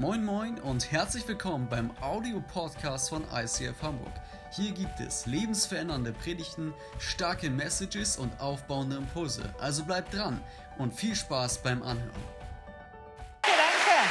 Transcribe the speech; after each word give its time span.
Moin 0.00 0.24
Moin 0.24 0.58
und 0.60 0.90
herzlich 0.90 1.28
willkommen 1.28 1.68
beim 1.68 1.90
Audio-Podcast 2.00 3.10
von 3.10 3.22
ICF 3.34 3.82
Hamburg. 3.82 4.14
Hier 4.50 4.72
gibt 4.72 4.98
es 4.98 5.26
lebensverändernde 5.26 6.14
Predigten, 6.14 6.72
starke 6.98 7.50
Messages 7.50 8.16
und 8.16 8.32
aufbauende 8.40 8.96
Impulse. 8.96 9.54
Also 9.60 9.84
bleibt 9.84 10.14
dran 10.14 10.40
und 10.78 10.94
viel 10.94 11.14
Spaß 11.14 11.62
beim 11.62 11.82
Anhören. 11.82 12.10
Danke. 13.42 14.08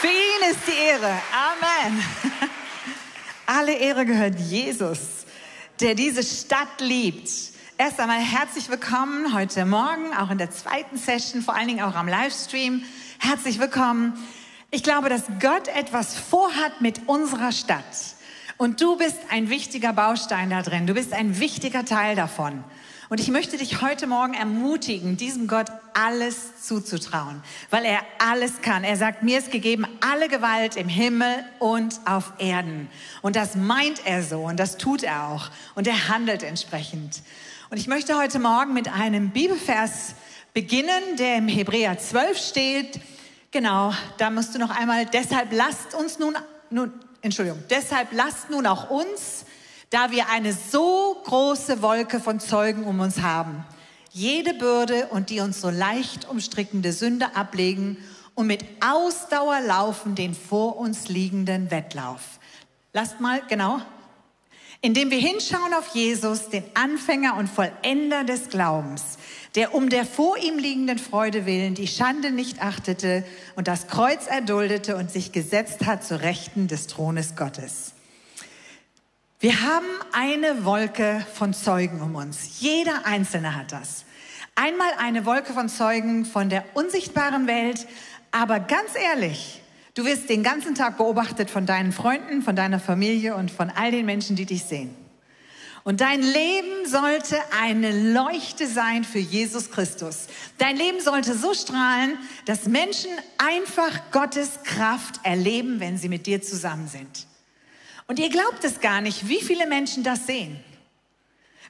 Für 0.00 0.06
ihn 0.06 0.50
ist 0.52 0.60
die 0.68 0.84
Ehre. 0.86 1.20
Amen. 1.32 2.04
Alle 3.44 3.76
Ehre 3.76 4.06
gehört 4.06 4.38
Jesus, 4.38 5.26
der 5.80 5.94
diese 5.94 6.22
Stadt 6.22 6.80
liebt. 6.80 7.28
Erst 7.78 7.98
einmal 7.98 8.20
herzlich 8.20 8.68
willkommen 8.68 9.34
heute 9.34 9.64
Morgen, 9.64 10.14
auch 10.14 10.30
in 10.30 10.38
der 10.38 10.50
zweiten 10.52 10.96
Session, 10.96 11.42
vor 11.42 11.56
allen 11.56 11.66
Dingen 11.66 11.82
auch 11.82 11.96
am 11.96 12.06
Livestream. 12.06 12.84
Herzlich 13.18 13.58
willkommen. 13.58 14.12
Ich 14.70 14.84
glaube, 14.84 15.08
dass 15.08 15.24
Gott 15.40 15.66
etwas 15.68 16.16
vorhat 16.16 16.80
mit 16.80 17.08
unserer 17.08 17.50
Stadt. 17.50 17.84
Und 18.56 18.80
du 18.80 18.96
bist 18.96 19.18
ein 19.30 19.50
wichtiger 19.50 19.92
Baustein 19.92 20.50
da 20.50 20.62
drin. 20.62 20.86
Du 20.86 20.94
bist 20.94 21.12
ein 21.12 21.40
wichtiger 21.40 21.84
Teil 21.84 22.14
davon. 22.14 22.62
Und 23.10 23.20
ich 23.20 23.28
möchte 23.28 23.58
dich 23.58 23.82
heute 23.82 24.06
Morgen 24.06 24.32
ermutigen, 24.32 25.18
diesem 25.18 25.46
Gott 25.46 25.66
alles 25.92 26.62
zuzutrauen, 26.62 27.42
weil 27.68 27.84
er 27.84 28.00
alles 28.18 28.62
kann. 28.62 28.82
Er 28.82 28.96
sagt, 28.96 29.22
mir 29.22 29.38
ist 29.38 29.50
gegeben 29.50 29.86
alle 30.00 30.28
Gewalt 30.28 30.76
im 30.76 30.88
Himmel 30.88 31.44
und 31.58 32.00
auf 32.06 32.32
Erden. 32.38 32.88
Und 33.20 33.36
das 33.36 33.56
meint 33.56 34.06
er 34.06 34.22
so 34.22 34.44
und 34.44 34.58
das 34.58 34.78
tut 34.78 35.02
er 35.02 35.28
auch. 35.28 35.50
Und 35.74 35.86
er 35.86 36.08
handelt 36.08 36.42
entsprechend. 36.42 37.22
Und 37.68 37.76
ich 37.76 37.88
möchte 37.88 38.16
heute 38.16 38.38
Morgen 38.38 38.72
mit 38.72 38.88
einem 38.88 39.30
Bibelvers 39.30 40.14
beginnen, 40.54 41.16
der 41.18 41.36
im 41.36 41.48
Hebräer 41.48 41.98
12 41.98 42.38
steht. 42.38 43.00
Genau, 43.50 43.92
da 44.16 44.30
musst 44.30 44.54
du 44.54 44.58
noch 44.58 44.70
einmal, 44.70 45.04
deshalb 45.04 45.52
lasst 45.52 45.94
uns 45.94 46.18
nun, 46.18 46.36
nun 46.70 46.92
Entschuldigung, 47.20 47.62
deshalb 47.68 48.08
lasst 48.12 48.48
nun 48.50 48.66
auch 48.66 48.88
uns, 48.88 49.44
da 49.94 50.10
wir 50.10 50.28
eine 50.28 50.52
so 50.52 51.16
große 51.24 51.80
Wolke 51.80 52.18
von 52.18 52.40
Zeugen 52.40 52.82
um 52.82 52.98
uns 52.98 53.22
haben, 53.22 53.64
jede 54.10 54.52
Bürde 54.52 55.06
und 55.06 55.30
die 55.30 55.38
uns 55.38 55.60
so 55.60 55.70
leicht 55.70 56.28
umstrickende 56.28 56.92
Sünde 56.92 57.36
ablegen 57.36 57.98
und 58.34 58.48
mit 58.48 58.64
Ausdauer 58.84 59.60
laufen 59.60 60.16
den 60.16 60.34
vor 60.34 60.78
uns 60.78 61.06
liegenden 61.06 61.70
Wettlauf. 61.70 62.40
Lasst 62.92 63.20
mal, 63.20 63.40
genau, 63.48 63.80
indem 64.80 65.12
wir 65.12 65.18
hinschauen 65.18 65.72
auf 65.74 65.94
Jesus, 65.94 66.48
den 66.48 66.64
Anfänger 66.74 67.36
und 67.36 67.48
Vollender 67.48 68.24
des 68.24 68.48
Glaubens, 68.48 69.16
der 69.54 69.76
um 69.76 69.90
der 69.90 70.04
vor 70.04 70.36
ihm 70.38 70.58
liegenden 70.58 70.98
Freude 70.98 71.46
willen 71.46 71.76
die 71.76 71.86
Schande 71.86 72.32
nicht 72.32 72.60
achtete 72.60 73.24
und 73.54 73.68
das 73.68 73.86
Kreuz 73.86 74.26
erduldete 74.26 74.96
und 74.96 75.12
sich 75.12 75.30
gesetzt 75.30 75.86
hat 75.86 76.02
zu 76.02 76.20
Rechten 76.20 76.66
des 76.66 76.88
Thrones 76.88 77.36
Gottes. 77.36 77.93
Wir 79.44 79.60
haben 79.60 79.84
eine 80.12 80.64
Wolke 80.64 81.22
von 81.34 81.52
Zeugen 81.52 82.00
um 82.00 82.14
uns. 82.14 82.60
Jeder 82.60 83.04
Einzelne 83.04 83.54
hat 83.54 83.72
das. 83.72 84.06
Einmal 84.54 84.88
eine 84.96 85.26
Wolke 85.26 85.52
von 85.52 85.68
Zeugen 85.68 86.24
von 86.24 86.48
der 86.48 86.64
unsichtbaren 86.72 87.46
Welt, 87.46 87.86
aber 88.30 88.58
ganz 88.58 88.92
ehrlich, 88.94 89.60
du 89.92 90.06
wirst 90.06 90.30
den 90.30 90.42
ganzen 90.42 90.74
Tag 90.74 90.96
beobachtet 90.96 91.50
von 91.50 91.66
deinen 91.66 91.92
Freunden, 91.92 92.40
von 92.40 92.56
deiner 92.56 92.80
Familie 92.80 93.36
und 93.36 93.50
von 93.50 93.68
all 93.68 93.90
den 93.90 94.06
Menschen, 94.06 94.34
die 94.34 94.46
dich 94.46 94.64
sehen. 94.64 94.96
Und 95.82 96.00
dein 96.00 96.22
Leben 96.22 96.86
sollte 96.86 97.36
eine 97.60 98.14
Leuchte 98.14 98.66
sein 98.66 99.04
für 99.04 99.18
Jesus 99.18 99.70
Christus. 99.70 100.28
Dein 100.56 100.78
Leben 100.78 101.02
sollte 101.02 101.36
so 101.36 101.52
strahlen, 101.52 102.16
dass 102.46 102.64
Menschen 102.64 103.10
einfach 103.36 104.10
Gottes 104.10 104.62
Kraft 104.64 105.20
erleben, 105.22 105.80
wenn 105.80 105.98
sie 105.98 106.08
mit 106.08 106.26
dir 106.26 106.40
zusammen 106.40 106.88
sind. 106.88 107.26
Und 108.06 108.18
ihr 108.18 108.28
glaubt 108.28 108.64
es 108.64 108.80
gar 108.80 109.00
nicht, 109.00 109.28
wie 109.28 109.40
viele 109.40 109.66
Menschen 109.66 110.02
das 110.02 110.26
sehen. 110.26 110.58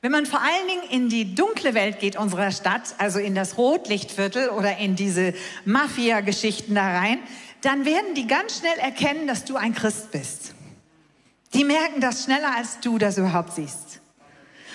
Wenn 0.00 0.12
man 0.12 0.26
vor 0.26 0.40
allen 0.40 0.68
Dingen 0.68 0.90
in 0.90 1.08
die 1.08 1.34
dunkle 1.34 1.72
Welt 1.72 1.98
geht 1.98 2.16
unserer 2.16 2.50
Stadt, 2.50 2.94
also 2.98 3.18
in 3.18 3.34
das 3.34 3.56
Rotlichtviertel 3.56 4.50
oder 4.50 4.76
in 4.76 4.96
diese 4.96 5.32
Mafia-Geschichten 5.64 6.74
da 6.74 6.98
rein, 6.98 7.20
dann 7.62 7.86
werden 7.86 8.14
die 8.14 8.26
ganz 8.26 8.58
schnell 8.58 8.76
erkennen, 8.78 9.26
dass 9.26 9.46
du 9.46 9.56
ein 9.56 9.74
Christ 9.74 10.10
bist. 10.10 10.54
Die 11.54 11.64
merken 11.64 12.00
das 12.00 12.24
schneller, 12.24 12.54
als 12.54 12.80
du 12.80 12.98
das 12.98 13.16
überhaupt 13.16 13.54
siehst. 13.54 14.00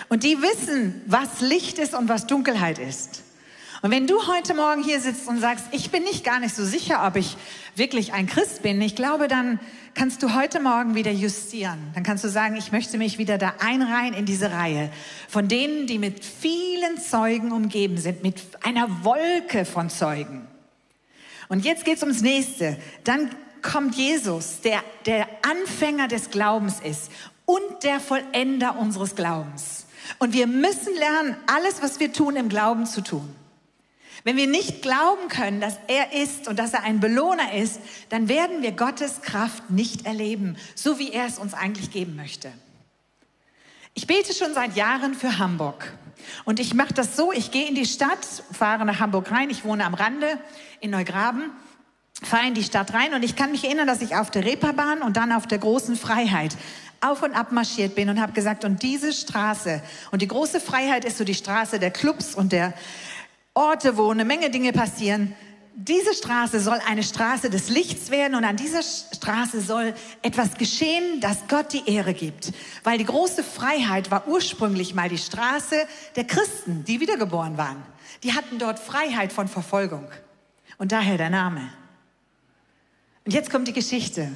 Und 0.08 0.24
die 0.24 0.42
wissen, 0.42 1.02
was 1.06 1.42
Licht 1.42 1.78
ist 1.78 1.94
und 1.94 2.10
was 2.10 2.26
Dunkelheit 2.26 2.80
ist. 2.80 3.24
Und 3.82 3.92
wenn 3.92 4.08
du 4.08 4.28
heute 4.28 4.54
Morgen 4.56 4.84
hier 4.84 5.00
sitzt 5.00 5.28
und 5.28 5.40
sagst, 5.40 5.66
ich 5.72 5.92
bin 5.92 6.04
nicht 6.04 6.24
gar 6.24 6.40
nicht 6.40 6.56
so 6.56 6.66
sicher, 6.66 7.06
ob 7.06 7.16
ich 7.16 7.38
wirklich 7.76 8.14
ein 8.14 8.26
Christ 8.26 8.64
bin, 8.64 8.82
ich 8.82 8.96
glaube, 8.96 9.28
dann 9.28 9.60
kannst 9.94 10.24
du 10.24 10.34
heute 10.34 10.60
Morgen 10.60 10.96
wieder 10.96 11.12
justieren. 11.12 11.92
Dann 11.94 12.04
kannst 12.04 12.24
du 12.24 12.30
sagen, 12.30 12.56
ich 12.56 12.72
möchte 12.72 12.98
mich 12.98 13.18
wieder 13.18 13.38
da 13.38 13.54
einreihen 13.60 14.14
in 14.14 14.26
diese 14.26 14.52
Reihe 14.52 14.92
von 15.28 15.48
denen, 15.48 15.88
die 15.88 16.00
mit 16.00 16.24
vielen 16.24 16.98
Zeugen 16.98 17.52
umgeben 17.52 17.98
sind, 17.98 18.24
mit 18.24 18.42
einer 18.64 19.04
Wolke 19.04 19.66
von 19.66 19.90
Zeugen. 19.90 20.48
Und 21.48 21.66
jetzt 21.66 21.86
geht's 21.86 22.04
ums 22.04 22.22
nächste. 22.22 22.78
Dann 23.04 23.30
kommt 23.62 23.96
Jesus, 23.96 24.62
der 24.62 24.84
der 25.06 25.28
Anfänger 25.42 26.08
des 26.08 26.30
Glaubens 26.30 26.80
ist 26.80 27.12
und 27.46 27.84
der 27.84 28.00
Vollender 28.00 28.78
unseres 28.78 29.16
Glaubens. 29.16 29.86
Und 30.18 30.34
wir 30.34 30.48
müssen 30.48 30.96
lernen, 30.96 31.36
alles, 31.48 31.82
was 31.82 32.00
wir 32.00 32.14
tun, 32.14 32.36
im 32.36 32.50
Glauben 32.50 32.86
zu 32.86 33.02
tun. 33.02 33.36
Wenn 34.24 34.38
wir 34.38 34.48
nicht 34.48 34.82
glauben 34.82 35.28
können, 35.30 35.62
dass 35.62 35.78
er 35.88 36.14
ist 36.14 36.48
und 36.48 36.60
dass 36.60 36.74
er 36.74 36.84
ein 36.84 37.00
Belohner 37.00 37.54
ist, 37.54 37.80
dann 38.10 38.28
werden 38.28 38.62
wir 38.62 38.74
Gottes 38.74 39.22
Kraft 39.22 39.70
nicht 39.70 40.06
erleben, 40.06 40.58
so 40.76 41.00
wie 41.00 41.12
er 41.12 41.26
es 41.26 41.40
uns 41.40 41.54
eigentlich 41.54 41.92
geben 41.92 42.16
möchte. 42.16 42.52
Ich 43.94 44.08
bete 44.08 44.34
schon 44.34 44.54
seit 44.54 44.76
Jahren 44.76 45.14
für 45.14 45.40
Hamburg. 45.40 45.94
Und 46.46 46.60
ich 46.60 46.74
mache 46.74 46.94
das 46.94 47.16
so, 47.16 47.32
ich 47.32 47.52
gehe 47.52 47.68
in 47.68 47.76
die 47.76 47.86
Stadt, 47.86 48.44
fahre 48.52 48.86
nach 48.86 49.00
Hamburg 49.00 49.32
rein, 49.32 49.50
ich 49.50 49.64
wohne 49.64 49.86
am 49.86 49.94
Rande 49.94 50.38
in 50.80 50.92
Neugraben, 50.92 51.52
fahre 52.22 52.48
in 52.48 52.54
die 52.54 52.64
Stadt 52.64 52.94
rein 52.94 53.14
und 53.14 53.24
ich 53.24 53.36
kann 53.36 53.52
mich 53.52 53.64
erinnern, 53.64 53.88
dass 53.88 54.02
ich 54.02 54.16
auf 54.16 54.30
der 54.30 54.44
Reeperbahn 54.44 55.02
und 55.02 55.18
dann 55.18 55.32
auf 55.32 55.48
der 55.48 55.58
großen 55.58 55.96
Freiheit 55.96 56.56
auf 57.02 57.24
und 57.24 57.34
ab 57.34 57.52
marschiert 57.52 57.96
bin 57.96 58.10
und 58.10 58.20
habe 58.20 58.34
gesagt, 58.34 58.66
und 58.66 58.84
diese 58.84 59.14
Straße, 59.14 59.82
und 60.12 60.22
die 60.22 60.28
große 60.28 60.60
Freiheit 60.60 61.06
ist 61.06 61.18
so 61.18 61.24
die 61.24 61.36
Straße 61.36 61.80
der 61.80 61.92
Clubs 61.92 62.36
und 62.36 62.52
der 62.52 62.74
Orte, 63.60 63.98
wo 63.98 64.10
eine 64.10 64.24
Menge 64.24 64.50
Dinge 64.50 64.72
passieren. 64.72 65.36
Diese 65.76 66.14
Straße 66.14 66.62
soll 66.62 66.80
eine 66.88 67.04
Straße 67.04 67.50
des 67.50 67.70
Lichts 67.70 68.10
werden 68.10 68.36
und 68.36 68.46
an 68.46 68.56
dieser 68.56 68.82
Straße 68.82 69.60
soll 69.60 69.94
etwas 70.22 70.54
geschehen, 70.56 71.20
das 71.20 71.40
Gott 71.50 71.74
die 71.74 71.90
Ehre 71.94 72.14
gibt. 72.14 72.54
Weil 72.86 72.98
die 72.98 73.06
große 73.06 73.44
Freiheit 73.44 74.12
war 74.12 74.28
ursprünglich 74.30 74.96
mal 74.96 75.10
die 75.10 75.18
Straße 75.18 75.76
der 76.16 76.24
Christen, 76.24 76.86
die 76.86 77.02
wiedergeboren 77.02 77.58
waren. 77.58 77.84
Die 78.24 78.34
hatten 78.34 78.60
dort 78.60 78.80
Freiheit 78.80 79.34
von 79.34 79.50
Verfolgung. 79.50 80.08
Und 80.78 80.94
daher 80.94 81.18
der 81.18 81.30
Name. 81.30 81.70
Und 83.26 83.34
jetzt 83.34 83.52
kommt 83.52 83.68
die 83.68 83.74
Geschichte. 83.74 84.32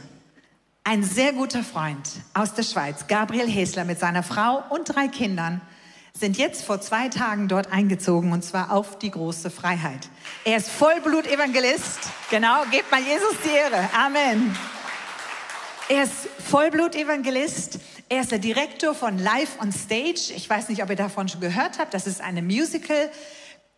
Ein 0.83 1.01
sehr 1.01 1.31
guter 1.31 1.63
Freund 1.63 2.09
aus 2.33 2.55
der 2.55 2.63
Schweiz, 2.63 3.07
Gabriel 3.07 3.47
Hesler 3.47 3.85
mit 3.85 3.99
seiner 3.99 4.21
Frau 4.21 4.63
und 4.69 4.93
drei 4.93 5.07
Kindern, 5.07 5.61
sind 6.15 6.37
jetzt 6.37 6.63
vor 6.63 6.79
zwei 6.79 7.09
Tagen 7.09 7.47
dort 7.47 7.71
eingezogen 7.71 8.31
und 8.31 8.43
zwar 8.43 8.71
auf 8.71 8.99
die 8.99 9.09
große 9.09 9.49
Freiheit. 9.49 10.07
Er 10.45 10.57
ist 10.57 10.69
Vollblut-Evangelist. 10.69 11.99
Genau, 12.29 12.63
gebt 12.71 12.91
mal 12.91 13.01
Jesus 13.01 13.35
die 13.43 13.49
Ehre. 13.49 13.89
Amen. 13.93 14.55
Er 15.89 16.03
ist 16.03 16.29
Vollblut-Evangelist. 16.49 17.79
Er 18.09 18.21
ist 18.21 18.31
der 18.31 18.39
Direktor 18.39 18.93
von 18.93 19.17
Live 19.17 19.59
on 19.59 19.71
Stage. 19.71 20.33
Ich 20.35 20.47
weiß 20.47 20.69
nicht, 20.69 20.83
ob 20.83 20.89
ihr 20.91 20.95
davon 20.95 21.27
schon 21.27 21.41
gehört 21.41 21.79
habt. 21.79 21.93
Das 21.95 22.05
ist 22.05 22.21
eine 22.21 22.43
Musical 22.43 23.09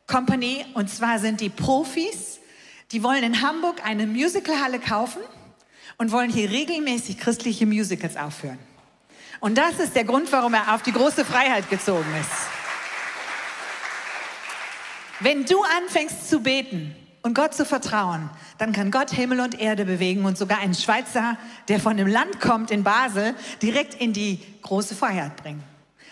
Company 0.06 0.66
und 0.74 0.90
zwar 0.90 1.20
sind 1.20 1.40
die 1.40 1.50
Profis. 1.50 2.40
Die 2.92 3.02
wollen 3.02 3.24
in 3.24 3.42
Hamburg 3.42 3.84
eine 3.84 4.06
Musicalhalle 4.06 4.80
kaufen 4.80 5.22
und 5.98 6.12
wollen 6.12 6.30
hier 6.30 6.52
regelmäßig 6.52 7.18
christliche 7.18 7.66
Musicals 7.66 8.18
aufführen. 8.18 8.60
Und 9.40 9.58
das 9.58 9.80
ist 9.80 9.96
der 9.96 10.04
Grund, 10.04 10.32
warum 10.32 10.54
er 10.54 10.74
auf 10.74 10.82
die 10.82 10.92
große 10.92 11.26
Freiheit 11.26 11.70
gezogen 11.70 12.06
ist. 12.20 12.32
Wenn 15.20 15.46
du 15.46 15.64
anfängst 15.64 16.30
zu 16.30 16.42
beten 16.42 16.96
und 17.22 17.34
Gott 17.34 17.54
zu 17.54 17.66
vertrauen, 17.66 18.30
dann 18.58 18.74
kann 18.74 18.92
Gott 18.92 19.12
Himmel 19.12 19.40
und 19.40 19.60
Erde 19.60 19.86
bewegen 19.86 20.26
und 20.26 20.38
sogar 20.38 20.60
einen 20.60 20.74
Schweizer, 20.74 21.38
der 21.68 21.80
von 21.80 21.98
dem 21.98 22.08
Land 22.08 22.40
kommt 22.42 22.70
in 22.70 22.84
Basel, 22.84 23.34
direkt 23.62 23.96
in 23.96 24.14
die 24.14 24.40
große 24.62 24.96
Freiheit 24.96 25.36
bringen. 25.38 25.64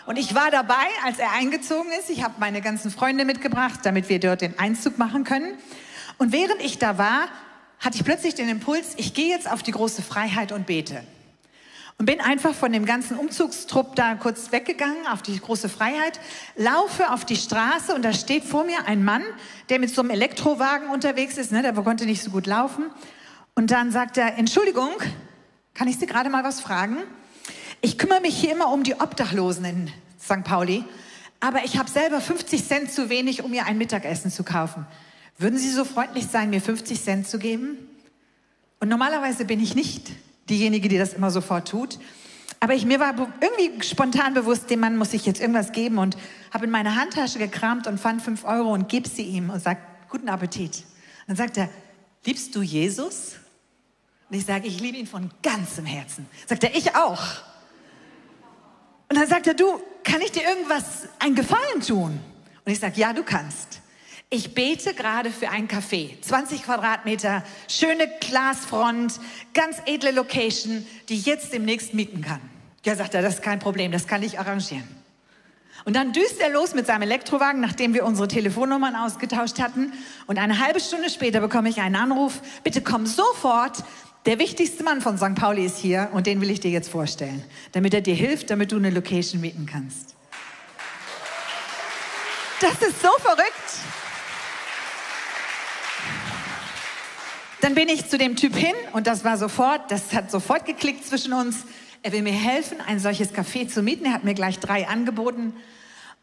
Und 0.06 0.18
ich 0.18 0.34
war 0.34 0.50
dabei, 0.50 0.86
als 1.04 1.18
er 1.18 1.32
eingezogen 1.32 1.90
ist. 1.98 2.10
Ich 2.10 2.22
habe 2.22 2.34
meine 2.38 2.60
ganzen 2.60 2.90
Freunde 2.90 3.24
mitgebracht, 3.24 3.80
damit 3.84 4.08
wir 4.08 4.20
dort 4.20 4.42
den 4.42 4.58
Einzug 4.58 4.98
machen 4.98 5.24
können. 5.24 5.54
Und 6.18 6.32
während 6.32 6.62
ich 6.62 6.78
da 6.78 6.98
war, 6.98 7.28
hatte 7.80 7.96
ich 7.96 8.04
plötzlich 8.04 8.34
den 8.34 8.48
Impuls, 8.48 8.94
ich 8.96 9.14
gehe 9.14 9.28
jetzt 9.28 9.50
auf 9.50 9.62
die 9.62 9.72
große 9.72 10.02
Freiheit 10.02 10.52
und 10.52 10.66
bete. 10.66 11.02
Und 11.96 12.06
bin 12.06 12.20
einfach 12.20 12.54
von 12.54 12.72
dem 12.72 12.86
ganzen 12.86 13.16
Umzugstrupp 13.16 13.94
da 13.94 14.16
kurz 14.16 14.50
weggegangen 14.50 15.06
auf 15.06 15.22
die 15.22 15.38
große 15.38 15.68
Freiheit, 15.68 16.18
laufe 16.56 17.12
auf 17.12 17.24
die 17.24 17.36
Straße 17.36 17.94
und 17.94 18.02
da 18.02 18.12
steht 18.12 18.44
vor 18.44 18.64
mir 18.64 18.86
ein 18.86 19.04
Mann, 19.04 19.22
der 19.68 19.78
mit 19.78 19.94
so 19.94 20.00
einem 20.00 20.10
Elektrowagen 20.10 20.88
unterwegs 20.90 21.38
ist, 21.38 21.52
ne, 21.52 21.62
der 21.62 21.72
konnte 21.72 22.04
nicht 22.04 22.22
so 22.22 22.30
gut 22.30 22.46
laufen. 22.46 22.86
Und 23.54 23.70
dann 23.70 23.92
sagt 23.92 24.16
er, 24.16 24.36
Entschuldigung, 24.38 24.90
kann 25.72 25.86
ich 25.86 25.98
Sie 25.98 26.06
gerade 26.06 26.30
mal 26.30 26.42
was 26.42 26.60
fragen? 26.60 26.98
Ich 27.80 27.96
kümmere 27.96 28.20
mich 28.20 28.36
hier 28.36 28.52
immer 28.52 28.72
um 28.72 28.82
die 28.82 28.94
Obdachlosen 28.94 29.64
in 29.64 29.90
St. 30.20 30.42
Pauli, 30.42 30.84
aber 31.38 31.64
ich 31.64 31.78
habe 31.78 31.88
selber 31.88 32.20
50 32.20 32.66
Cent 32.66 32.92
zu 32.92 33.08
wenig, 33.08 33.44
um 33.44 33.52
mir 33.52 33.66
ein 33.66 33.78
Mittagessen 33.78 34.32
zu 34.32 34.42
kaufen. 34.42 34.86
Würden 35.38 35.58
Sie 35.58 35.70
so 35.70 35.84
freundlich 35.84 36.26
sein, 36.26 36.50
mir 36.50 36.60
50 36.60 37.02
Cent 37.02 37.28
zu 37.28 37.38
geben? 37.38 37.76
Und 38.80 38.88
normalerweise 38.88 39.44
bin 39.44 39.60
ich 39.60 39.74
nicht 39.74 40.10
diejenige, 40.48 40.88
die 40.88 40.98
das 40.98 41.14
immer 41.14 41.30
sofort 41.30 41.68
tut. 41.68 41.98
Aber 42.60 42.74
ich, 42.74 42.86
mir 42.86 43.00
war 43.00 43.14
irgendwie 43.40 43.86
spontan 43.86 44.34
bewusst, 44.34 44.70
dem 44.70 44.80
Mann 44.80 44.96
muss 44.96 45.12
ich 45.12 45.26
jetzt 45.26 45.40
irgendwas 45.40 45.72
geben 45.72 45.98
und 45.98 46.16
habe 46.50 46.64
in 46.64 46.70
meine 46.70 46.96
Handtasche 46.96 47.38
gekramt 47.38 47.86
und 47.86 47.98
fand 47.98 48.22
fünf 48.22 48.44
Euro 48.44 48.72
und 48.72 48.88
gebe 48.88 49.08
sie 49.08 49.22
ihm 49.22 49.50
und 49.50 49.62
sage, 49.62 49.80
guten 50.08 50.28
Appetit. 50.28 50.76
Und 51.26 51.28
dann 51.28 51.36
sagt 51.36 51.56
er, 51.58 51.68
liebst 52.24 52.54
du 52.54 52.62
Jesus? 52.62 53.32
Und 54.30 54.36
ich 54.36 54.46
sage, 54.46 54.66
ich 54.66 54.80
liebe 54.80 54.96
ihn 54.96 55.06
von 55.06 55.30
ganzem 55.42 55.84
Herzen. 55.84 56.26
Sagt 56.46 56.64
er, 56.64 56.74
ich 56.74 56.94
auch. 56.96 57.22
Und 59.10 59.18
dann 59.18 59.28
sagt 59.28 59.46
er, 59.46 59.54
du, 59.54 59.80
kann 60.02 60.20
ich 60.22 60.32
dir 60.32 60.42
irgendwas, 60.42 61.08
einen 61.18 61.34
Gefallen 61.34 61.80
tun? 61.86 62.18
Und 62.64 62.72
ich 62.72 62.80
sage, 62.80 62.98
ja, 62.98 63.12
du 63.12 63.22
kannst. 63.22 63.80
Ich 64.34 64.52
bete 64.52 64.94
gerade 64.94 65.30
für 65.30 65.50
ein 65.50 65.68
Café, 65.68 66.20
20 66.20 66.64
Quadratmeter, 66.64 67.44
schöne 67.68 68.08
Glasfront, 68.18 69.20
ganz 69.54 69.76
edle 69.86 70.10
Location, 70.10 70.84
die 71.08 71.14
ich 71.14 71.24
jetzt 71.24 71.52
demnächst 71.52 71.94
mieten 71.94 72.20
kann. 72.20 72.40
Ja, 72.84 72.96
sagt 72.96 73.14
er, 73.14 73.22
das 73.22 73.34
ist 73.34 73.42
kein 73.44 73.60
Problem, 73.60 73.92
das 73.92 74.08
kann 74.08 74.24
ich 74.24 74.40
arrangieren. 74.40 74.88
Und 75.84 75.94
dann 75.94 76.12
düst 76.12 76.40
er 76.40 76.50
los 76.50 76.74
mit 76.74 76.84
seinem 76.84 77.02
Elektrowagen, 77.02 77.60
nachdem 77.60 77.94
wir 77.94 78.04
unsere 78.04 78.26
Telefonnummern 78.26 78.96
ausgetauscht 78.96 79.60
hatten. 79.60 79.92
Und 80.26 80.40
eine 80.40 80.58
halbe 80.58 80.80
Stunde 80.80 81.10
später 81.10 81.40
bekomme 81.40 81.68
ich 81.68 81.80
einen 81.80 81.94
Anruf, 81.94 82.42
bitte 82.64 82.80
komm 82.80 83.06
sofort, 83.06 83.84
der 84.26 84.40
wichtigste 84.40 84.82
Mann 84.82 85.00
von 85.00 85.16
St. 85.16 85.36
Pauli 85.36 85.64
ist 85.64 85.78
hier 85.78 86.08
und 86.12 86.26
den 86.26 86.40
will 86.40 86.50
ich 86.50 86.58
dir 86.58 86.72
jetzt 86.72 86.88
vorstellen, 86.88 87.44
damit 87.70 87.94
er 87.94 88.00
dir 88.00 88.16
hilft, 88.16 88.50
damit 88.50 88.72
du 88.72 88.78
eine 88.78 88.90
Location 88.90 89.40
mieten 89.40 89.66
kannst. 89.70 90.16
Das 92.60 92.82
ist 92.82 93.00
so 93.00 93.10
verrückt. 93.20 94.03
Dann 97.64 97.74
bin 97.74 97.88
ich 97.88 98.10
zu 98.10 98.18
dem 98.18 98.36
Typ 98.36 98.54
hin 98.54 98.74
und 98.92 99.06
das 99.06 99.24
war 99.24 99.38
sofort, 99.38 99.90
das 99.90 100.12
hat 100.12 100.30
sofort 100.30 100.66
geklickt 100.66 101.06
zwischen 101.06 101.32
uns. 101.32 101.64
Er 102.02 102.12
will 102.12 102.20
mir 102.20 102.34
helfen, 102.34 102.76
ein 102.86 102.98
solches 102.98 103.32
Café 103.32 103.66
zu 103.66 103.80
mieten. 103.80 104.04
Er 104.04 104.12
hat 104.12 104.22
mir 104.22 104.34
gleich 104.34 104.58
drei 104.58 104.86
angeboten. 104.86 105.54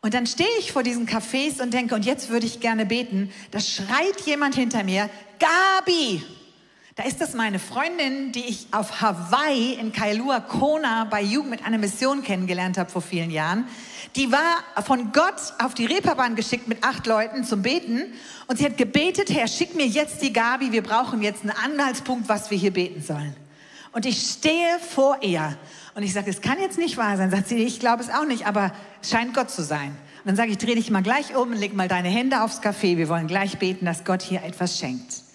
Und 0.01 0.13
dann 0.13 0.27
stehe 0.27 0.47
ich 0.59 0.71
vor 0.71 0.83
diesen 0.83 1.07
Cafés 1.07 1.59
und 1.59 1.73
denke, 1.73 1.95
und 1.95 2.05
jetzt 2.05 2.29
würde 2.29 2.45
ich 2.45 2.59
gerne 2.59 2.85
beten. 2.85 3.31
Da 3.49 3.59
schreit 3.59 4.21
jemand 4.25 4.53
hinter 4.53 4.83
mir, 4.83 5.09
Gabi! 5.39 6.21
Da 7.01 7.07
ist 7.07 7.19
das 7.19 7.33
meine 7.33 7.57
Freundin, 7.57 8.31
die 8.31 8.45
ich 8.47 8.67
auf 8.69 9.01
Hawaii 9.01 9.73
in 9.73 9.91
Kailua 9.91 10.39
Kona 10.39 11.05
bei 11.05 11.23
Jugend 11.23 11.49
mit 11.49 11.65
einer 11.65 11.79
Mission 11.79 12.21
kennengelernt 12.21 12.77
habe 12.77 12.91
vor 12.91 13.01
vielen 13.01 13.31
Jahren. 13.31 13.67
Die 14.15 14.31
war 14.31 14.83
von 14.83 15.11
Gott 15.11 15.55
auf 15.57 15.73
die 15.73 15.87
Reeperbahn 15.87 16.35
geschickt 16.35 16.67
mit 16.67 16.83
acht 16.83 17.07
Leuten 17.07 17.43
zum 17.43 17.63
Beten. 17.63 18.13
Und 18.45 18.59
sie 18.59 18.65
hat 18.65 18.77
gebetet, 18.77 19.31
Herr, 19.31 19.47
schick 19.47 19.75
mir 19.75 19.87
jetzt 19.87 20.21
die 20.21 20.31
Gabi. 20.31 20.73
Wir 20.73 20.83
brauchen 20.83 21.23
jetzt 21.23 21.41
einen 21.41 21.49
Anhaltspunkt, 21.49 22.29
was 22.29 22.51
wir 22.51 22.57
hier 22.59 22.71
beten 22.71 23.01
sollen. 23.01 23.35
Und 23.93 24.05
ich 24.05 24.21
stehe 24.21 24.77
vor 24.77 25.23
ihr. 25.23 25.57
Und 25.95 26.03
ich 26.03 26.13
sage, 26.13 26.29
es 26.29 26.41
kann 26.41 26.59
jetzt 26.59 26.77
nicht 26.77 26.97
wahr 26.97 27.17
sein. 27.17 27.31
Sagt 27.31 27.47
sie, 27.47 27.55
ich 27.63 27.79
glaube 27.79 28.03
es 28.03 28.11
auch 28.11 28.25
nicht, 28.25 28.45
aber 28.45 28.73
es 29.01 29.09
scheint 29.09 29.33
Gott 29.33 29.49
zu 29.49 29.63
sein. 29.63 29.87
Und 29.87 30.27
dann 30.27 30.35
sage 30.35 30.51
ich, 30.51 30.59
dreh 30.59 30.75
dich 30.75 30.91
mal 30.91 31.01
gleich 31.01 31.35
um, 31.35 31.51
leg 31.51 31.73
mal 31.73 31.87
deine 31.87 32.09
Hände 32.09 32.43
aufs 32.43 32.61
Café. 32.61 32.97
Wir 32.97 33.09
wollen 33.09 33.25
gleich 33.25 33.57
beten, 33.57 33.87
dass 33.87 34.03
Gott 34.03 34.21
hier 34.21 34.43
etwas 34.43 34.77
schenkt. 34.77 35.30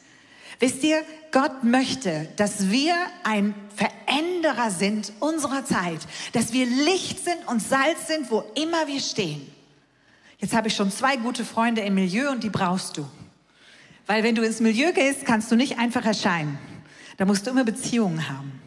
Wisst 0.58 0.82
ihr, 0.84 1.02
Gott 1.32 1.64
möchte, 1.64 2.28
dass 2.36 2.70
wir 2.70 2.94
ein 3.24 3.54
Veränderer 3.74 4.70
sind 4.70 5.12
unserer 5.20 5.64
Zeit, 5.64 6.00
dass 6.32 6.52
wir 6.52 6.64
Licht 6.64 7.22
sind 7.22 7.46
und 7.46 7.62
Salz 7.62 8.06
sind, 8.06 8.30
wo 8.30 8.42
immer 8.54 8.86
wir 8.86 9.00
stehen. 9.00 9.46
Jetzt 10.38 10.54
habe 10.54 10.68
ich 10.68 10.74
schon 10.74 10.90
zwei 10.90 11.16
gute 11.16 11.44
Freunde 11.44 11.82
im 11.82 11.94
Milieu 11.94 12.30
und 12.30 12.42
die 12.42 12.50
brauchst 12.50 12.96
du. 12.96 13.06
Weil 14.06 14.22
wenn 14.22 14.34
du 14.34 14.42
ins 14.42 14.60
Milieu 14.60 14.92
gehst, 14.92 15.26
kannst 15.26 15.50
du 15.50 15.56
nicht 15.56 15.78
einfach 15.78 16.04
erscheinen. 16.04 16.58
Da 17.16 17.24
musst 17.24 17.46
du 17.46 17.50
immer 17.50 17.64
Beziehungen 17.64 18.28
haben. 18.28 18.60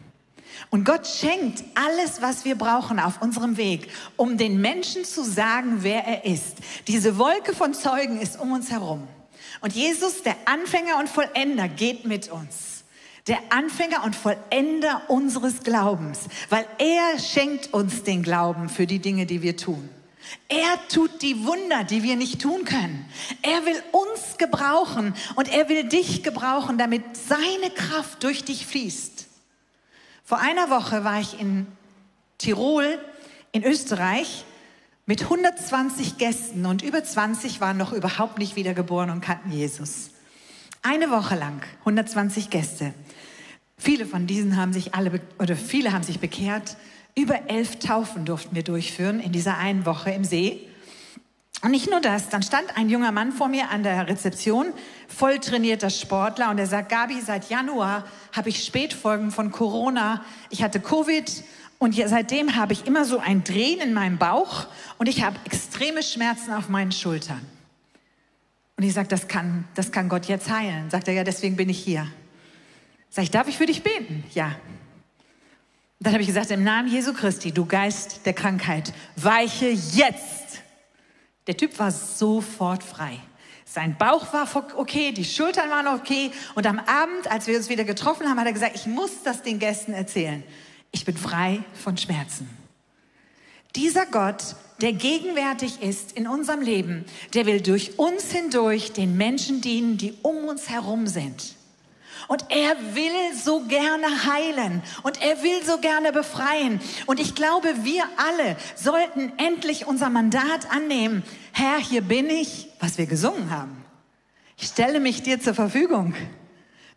Und 0.68 0.84
Gott 0.84 1.06
schenkt 1.06 1.64
alles, 1.74 2.20
was 2.22 2.44
wir 2.44 2.56
brauchen 2.56 3.00
auf 3.00 3.22
unserem 3.22 3.56
Weg, 3.56 3.88
um 4.16 4.36
den 4.36 4.60
Menschen 4.60 5.04
zu 5.04 5.24
sagen, 5.24 5.78
wer 5.80 6.04
er 6.04 6.24
ist. 6.24 6.58
Diese 6.86 7.18
Wolke 7.18 7.54
von 7.54 7.74
Zeugen 7.74 8.20
ist 8.20 8.38
um 8.38 8.52
uns 8.52 8.70
herum. 8.70 9.08
Und 9.60 9.74
Jesus, 9.74 10.22
der 10.22 10.36
Anfänger 10.46 10.98
und 10.98 11.08
Vollender, 11.08 11.68
geht 11.68 12.04
mit 12.04 12.30
uns. 12.30 12.84
Der 13.26 13.38
Anfänger 13.50 14.04
und 14.04 14.16
Vollender 14.16 15.02
unseres 15.08 15.62
Glaubens, 15.62 16.20
weil 16.48 16.66
er 16.78 17.18
schenkt 17.18 17.72
uns 17.74 18.02
den 18.02 18.22
Glauben 18.22 18.68
für 18.68 18.86
die 18.86 18.98
Dinge, 18.98 19.26
die 19.26 19.42
wir 19.42 19.56
tun. 19.56 19.88
Er 20.48 20.78
tut 20.88 21.22
die 21.22 21.44
Wunder, 21.44 21.84
die 21.84 22.02
wir 22.02 22.16
nicht 22.16 22.40
tun 22.40 22.64
können. 22.64 23.04
Er 23.42 23.66
will 23.66 23.82
uns 23.92 24.38
gebrauchen 24.38 25.14
und 25.34 25.52
er 25.52 25.68
will 25.68 25.84
dich 25.84 26.22
gebrauchen, 26.22 26.78
damit 26.78 27.02
seine 27.16 27.70
Kraft 27.74 28.22
durch 28.22 28.44
dich 28.44 28.66
fließt. 28.66 29.26
Vor 30.24 30.38
einer 30.38 30.70
Woche 30.70 31.04
war 31.04 31.20
ich 31.20 31.40
in 31.40 31.66
Tirol 32.38 32.98
in 33.52 33.64
Österreich 33.64 34.44
mit 35.10 35.24
120 35.24 36.18
Gästen 36.18 36.66
und 36.66 36.82
über 36.82 37.02
20 37.02 37.60
waren 37.60 37.76
noch 37.76 37.92
überhaupt 37.92 38.38
nicht 38.38 38.54
wiedergeboren 38.54 39.10
und 39.10 39.20
kannten 39.20 39.50
Jesus. 39.50 40.10
Eine 40.82 41.10
Woche 41.10 41.34
lang, 41.34 41.62
120 41.80 42.48
Gäste. 42.48 42.94
Viele 43.76 44.06
von 44.06 44.28
diesen 44.28 44.56
haben 44.56 44.72
sich 44.72 44.94
alle, 44.94 45.20
oder 45.40 45.56
viele 45.56 45.92
haben 45.92 46.04
sich 46.04 46.20
bekehrt. 46.20 46.76
Über 47.16 47.50
elf 47.50 47.80
Taufen 47.80 48.24
durften 48.24 48.54
wir 48.54 48.62
durchführen 48.62 49.18
in 49.18 49.32
dieser 49.32 49.58
einen 49.58 49.84
Woche 49.84 50.12
im 50.12 50.22
See. 50.22 50.68
Und 51.62 51.72
nicht 51.72 51.90
nur 51.90 52.00
das, 52.00 52.28
dann 52.28 52.44
stand 52.44 52.76
ein 52.76 52.88
junger 52.88 53.10
Mann 53.10 53.32
vor 53.32 53.48
mir 53.48 53.68
an 53.70 53.82
der 53.82 54.06
Rezeption, 54.06 54.68
voll 55.08 55.40
trainierter 55.40 55.90
Sportler, 55.90 56.50
und 56.50 56.58
er 56.58 56.68
sagt, 56.68 56.88
Gabi, 56.88 57.20
seit 57.20 57.50
Januar 57.50 58.04
habe 58.30 58.48
ich 58.48 58.62
Spätfolgen 58.62 59.32
von 59.32 59.50
Corona. 59.50 60.24
Ich 60.50 60.62
hatte 60.62 60.78
Covid 60.78 61.42
und 61.80 61.94
seitdem 61.94 62.56
habe 62.56 62.74
ich 62.74 62.86
immer 62.86 63.06
so 63.06 63.20
ein 63.20 63.42
Drehen 63.42 63.80
in 63.80 63.94
meinem 63.94 64.18
Bauch 64.18 64.66
und 64.98 65.08
ich 65.08 65.22
habe 65.22 65.38
extreme 65.46 66.02
Schmerzen 66.02 66.52
auf 66.52 66.68
meinen 66.68 66.92
Schultern. 66.92 67.40
Und 68.76 68.84
ich 68.84 68.92
sage, 68.92 69.08
das 69.08 69.28
kann, 69.28 69.64
das 69.74 69.90
kann 69.90 70.10
Gott 70.10 70.26
jetzt 70.26 70.50
heilen. 70.50 70.90
Sagt 70.90 71.08
er, 71.08 71.14
ja, 71.14 71.24
deswegen 71.24 71.56
bin 71.56 71.70
ich 71.70 71.82
hier. 71.82 72.06
Sag 73.08 73.22
ich, 73.22 73.30
darf 73.30 73.48
ich 73.48 73.56
für 73.56 73.64
dich 73.64 73.82
beten? 73.82 74.24
Ja. 74.34 74.56
Dann 76.00 76.12
habe 76.12 76.20
ich 76.20 76.28
gesagt, 76.28 76.50
im 76.50 76.64
Namen 76.64 76.86
Jesu 76.86 77.14
Christi, 77.14 77.50
du 77.50 77.64
Geist 77.64 78.26
der 78.26 78.34
Krankheit, 78.34 78.92
weiche 79.16 79.70
jetzt. 79.70 80.60
Der 81.46 81.56
Typ 81.56 81.78
war 81.78 81.90
sofort 81.90 82.84
frei. 82.84 83.18
Sein 83.64 83.96
Bauch 83.96 84.30
war 84.34 84.46
okay, 84.76 85.12
die 85.12 85.24
Schultern 85.24 85.70
waren 85.70 85.86
okay. 85.86 86.30
Und 86.54 86.66
am 86.66 86.78
Abend, 86.78 87.30
als 87.30 87.46
wir 87.46 87.56
uns 87.56 87.70
wieder 87.70 87.84
getroffen 87.84 88.28
haben, 88.28 88.38
hat 88.38 88.46
er 88.46 88.52
gesagt, 88.52 88.76
ich 88.76 88.86
muss 88.86 89.22
das 89.24 89.42
den 89.42 89.58
Gästen 89.58 89.94
erzählen 89.94 90.44
ich 90.92 91.04
bin 91.04 91.16
frei 91.16 91.62
von 91.74 91.96
Schmerzen. 91.96 92.48
Dieser 93.76 94.06
Gott, 94.06 94.56
der 94.80 94.92
gegenwärtig 94.92 95.82
ist 95.82 96.12
in 96.12 96.26
unserem 96.26 96.60
Leben, 96.60 97.04
der 97.34 97.46
will 97.46 97.60
durch 97.60 97.98
uns 97.98 98.32
hindurch 98.32 98.92
den 98.92 99.16
Menschen 99.16 99.60
dienen, 99.60 99.96
die 99.96 100.14
um 100.22 100.44
uns 100.44 100.68
herum 100.68 101.06
sind. 101.06 101.54
Und 102.28 102.44
er 102.48 102.76
will 102.94 103.34
so 103.34 103.60
gerne 103.66 104.06
heilen 104.24 104.82
und 105.02 105.22
er 105.22 105.42
will 105.42 105.64
so 105.64 105.78
gerne 105.78 106.12
befreien. 106.12 106.80
Und 107.06 107.18
ich 107.18 107.34
glaube, 107.34 107.68
wir 107.82 108.04
alle 108.16 108.56
sollten 108.76 109.32
endlich 109.36 109.86
unser 109.86 110.10
Mandat 110.10 110.70
annehmen. 110.70 111.22
Herr, 111.52 111.78
hier 111.78 112.02
bin 112.02 112.28
ich, 112.30 112.68
was 112.78 112.98
wir 112.98 113.06
gesungen 113.06 113.50
haben. 113.50 113.84
Ich 114.56 114.68
stelle 114.68 115.00
mich 115.00 115.22
dir 115.22 115.40
zur 115.40 115.54
Verfügung. 115.54 116.14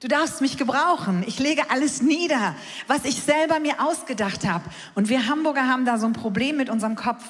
Du 0.03 0.10
darfst 0.10 0.41
mich 0.41 0.57
gebrauchen. 0.57 1.24
Ich 1.25 1.39
lege 1.39 1.72
alles 1.72 2.01
nieder, 2.01 2.57
was 2.88 3.05
ich 3.05 3.22
selber 3.22 3.62
mir 3.62 3.81
ausgedacht 3.81 4.45
habe. 4.45 4.65
Und 4.95 5.07
wir 5.07 5.29
Hamburger 5.29 5.69
haben 5.69 5.86
da 5.86 5.98
so 5.98 6.05
ein 6.05 6.12
Problem 6.12 6.57
mit 6.57 6.69
unserem 6.69 6.98
Kopf. 6.98 7.24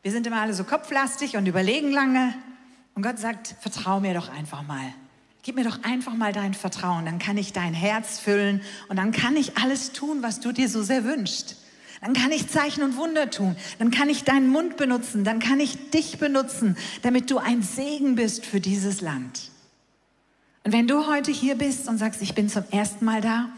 Wir 0.00 0.12
sind 0.12 0.26
immer 0.26 0.40
alle 0.40 0.54
so 0.54 0.64
kopflastig 0.64 1.36
und 1.36 1.44
überlegen 1.44 1.92
lange. 1.92 2.32
Und 2.94 3.02
Gott 3.02 3.18
sagt, 3.18 3.54
vertrau 3.60 4.00
mir 4.00 4.14
doch 4.14 4.30
einfach 4.30 4.62
mal. 4.62 4.94
Gib 5.42 5.56
mir 5.56 5.64
doch 5.64 5.82
einfach 5.82 6.14
mal 6.14 6.32
dein 6.32 6.54
Vertrauen. 6.54 7.04
Dann 7.04 7.18
kann 7.18 7.36
ich 7.36 7.52
dein 7.52 7.74
Herz 7.74 8.18
füllen 8.18 8.62
und 8.88 8.96
dann 8.96 9.12
kann 9.12 9.36
ich 9.36 9.58
alles 9.58 9.92
tun, 9.92 10.22
was 10.22 10.40
du 10.40 10.52
dir 10.52 10.70
so 10.70 10.82
sehr 10.82 11.04
wünschst. 11.04 11.58
Dann 12.00 12.14
kann 12.14 12.32
ich 12.32 12.48
Zeichen 12.48 12.82
und 12.82 12.96
Wunder 12.96 13.28
tun. 13.28 13.56
Dann 13.78 13.90
kann 13.90 14.08
ich 14.08 14.24
deinen 14.24 14.48
Mund 14.48 14.78
benutzen. 14.78 15.22
Dann 15.24 15.38
kann 15.38 15.60
ich 15.60 15.90
dich 15.90 16.16
benutzen, 16.16 16.78
damit 17.02 17.30
du 17.30 17.36
ein 17.36 17.60
Segen 17.60 18.14
bist 18.14 18.46
für 18.46 18.60
dieses 18.60 19.02
Land. 19.02 19.50
Und 20.66 20.72
wenn 20.72 20.88
du 20.88 21.06
heute 21.06 21.30
hier 21.30 21.54
bist 21.54 21.86
und 21.86 21.96
sagst, 21.96 22.20
ich 22.22 22.34
bin 22.34 22.48
zum 22.48 22.64
ersten 22.72 23.04
Mal 23.04 23.20
da, 23.20 23.50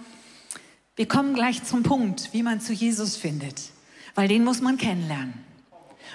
Wir 0.94 1.08
kommen 1.08 1.32
gleich 1.32 1.64
zum 1.64 1.82
Punkt, 1.82 2.28
wie 2.32 2.42
man 2.42 2.60
zu 2.60 2.74
Jesus 2.74 3.16
findet, 3.16 3.70
weil 4.14 4.28
den 4.28 4.44
muss 4.44 4.60
man 4.60 4.76
kennenlernen. 4.76 5.32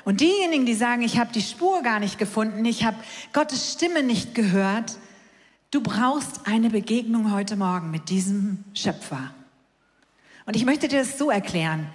Und 0.05 0.21
diejenigen, 0.21 0.67
die 0.67 0.75
sagen, 0.75 1.01
ich 1.01 1.17
habe 1.17 1.33
die 1.33 1.41
Spur 1.41 1.81
gar 1.81 1.99
nicht 1.99 2.19
gefunden, 2.19 2.63
ich 2.63 2.85
habe 2.85 2.97
Gottes 3.31 3.73
Stimme 3.73 4.03
nicht 4.03 4.35
gehört, 4.35 4.99
du 5.71 5.81
brauchst 5.81 6.41
eine 6.45 6.69
Begegnung 6.69 7.31
heute 7.31 7.55
Morgen 7.55 7.89
mit 7.89 8.09
diesem 8.09 8.63
Schöpfer. 8.75 9.33
Und 10.45 10.55
ich 10.55 10.63
möchte 10.63 10.87
dir 10.89 10.99
das 10.99 11.17
so 11.17 11.31
erklären. 11.31 11.87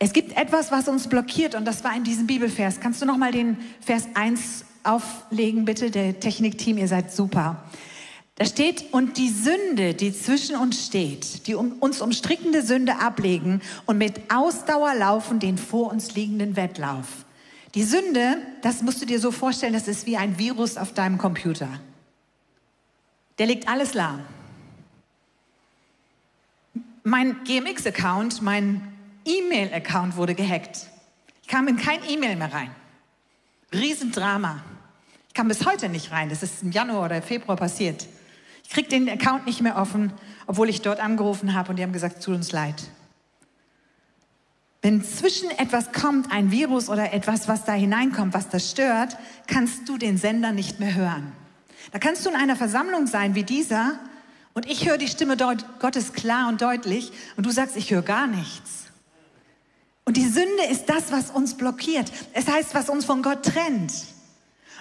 Es 0.00 0.12
gibt 0.12 0.36
etwas, 0.36 0.72
was 0.72 0.88
uns 0.88 1.06
blockiert 1.08 1.54
und 1.54 1.64
das 1.64 1.84
war 1.84 1.94
in 1.94 2.02
diesem 2.02 2.26
Bibelvers. 2.26 2.80
Kannst 2.80 3.00
du 3.00 3.06
noch 3.06 3.18
mal 3.18 3.30
den 3.30 3.56
Vers 3.82 4.08
1 4.14 4.64
auflegen, 4.82 5.64
bitte? 5.64 5.92
Der 5.92 6.18
Technikteam, 6.18 6.76
ihr 6.76 6.88
seid 6.88 7.12
super. 7.12 7.62
Da 8.36 8.44
steht, 8.44 8.92
und 8.92 9.16
die 9.16 9.30
Sünde, 9.30 9.94
die 9.94 10.12
zwischen 10.12 10.56
uns 10.56 10.86
steht, 10.86 11.46
die 11.46 11.54
um, 11.54 11.72
uns 11.80 12.02
umstrickende 12.02 12.62
Sünde 12.62 12.98
ablegen 12.98 13.62
und 13.86 13.96
mit 13.96 14.30
Ausdauer 14.30 14.94
laufen 14.94 15.38
den 15.38 15.56
vor 15.56 15.90
uns 15.90 16.14
liegenden 16.14 16.54
Wettlauf. 16.54 17.24
Die 17.74 17.82
Sünde, 17.82 18.36
das 18.60 18.82
musst 18.82 19.00
du 19.00 19.06
dir 19.06 19.20
so 19.20 19.30
vorstellen, 19.32 19.72
das 19.72 19.88
ist 19.88 20.06
wie 20.06 20.18
ein 20.18 20.38
Virus 20.38 20.76
auf 20.76 20.92
deinem 20.92 21.16
Computer. 21.16 21.68
Der 23.38 23.46
legt 23.46 23.68
alles 23.68 23.94
lahm. 23.94 24.20
Mein 27.04 27.42
GMX-Account, 27.44 28.42
mein 28.42 28.82
E-Mail-Account 29.24 30.16
wurde 30.16 30.34
gehackt. 30.34 30.88
Ich 31.42 31.48
kam 31.48 31.68
in 31.68 31.76
kein 31.78 32.00
E-Mail 32.06 32.36
mehr 32.36 32.52
rein. 32.52 32.70
Riesendrama. 33.72 34.62
Ich 35.28 35.34
kam 35.34 35.48
bis 35.48 35.64
heute 35.64 35.88
nicht 35.88 36.12
rein. 36.12 36.28
Das 36.28 36.42
ist 36.42 36.62
im 36.62 36.70
Januar 36.70 37.06
oder 37.06 37.22
Februar 37.22 37.56
passiert. 37.56 38.06
Ich 38.66 38.70
kriege 38.70 38.88
den 38.88 39.08
Account 39.08 39.46
nicht 39.46 39.60
mehr 39.60 39.76
offen, 39.76 40.12
obwohl 40.48 40.68
ich 40.68 40.82
dort 40.82 40.98
angerufen 40.98 41.54
habe 41.54 41.70
und 41.70 41.76
die 41.76 41.84
haben 41.84 41.92
gesagt, 41.92 42.22
tut 42.22 42.34
uns 42.34 42.50
leid. 42.50 42.90
Wenn 44.82 45.04
zwischen 45.04 45.50
etwas 45.52 45.92
kommt, 45.92 46.32
ein 46.32 46.50
Virus 46.50 46.88
oder 46.88 47.12
etwas, 47.12 47.46
was 47.46 47.64
da 47.64 47.72
hineinkommt, 47.72 48.34
was 48.34 48.48
das 48.48 48.68
stört, 48.68 49.16
kannst 49.46 49.88
du 49.88 49.98
den 49.98 50.18
Sender 50.18 50.50
nicht 50.50 50.80
mehr 50.80 50.94
hören. 50.94 51.32
Da 51.92 52.00
kannst 52.00 52.26
du 52.26 52.30
in 52.30 52.34
einer 52.34 52.56
Versammlung 52.56 53.06
sein 53.06 53.36
wie 53.36 53.44
dieser 53.44 54.00
und 54.52 54.66
ich 54.66 54.88
höre 54.88 54.98
die 54.98 55.08
Stimme 55.08 55.36
Gottes 55.78 56.12
klar 56.12 56.48
und 56.48 56.60
deutlich 56.60 57.12
und 57.36 57.46
du 57.46 57.50
sagst, 57.50 57.76
ich 57.76 57.92
höre 57.92 58.02
gar 58.02 58.26
nichts. 58.26 58.86
Und 60.04 60.16
die 60.16 60.28
Sünde 60.28 60.64
ist 60.70 60.86
das, 60.86 61.12
was 61.12 61.30
uns 61.30 61.56
blockiert. 61.56 62.10
Es 62.32 62.48
heißt, 62.48 62.74
was 62.74 62.88
uns 62.88 63.04
von 63.04 63.22
Gott 63.22 63.44
trennt. 63.44 63.92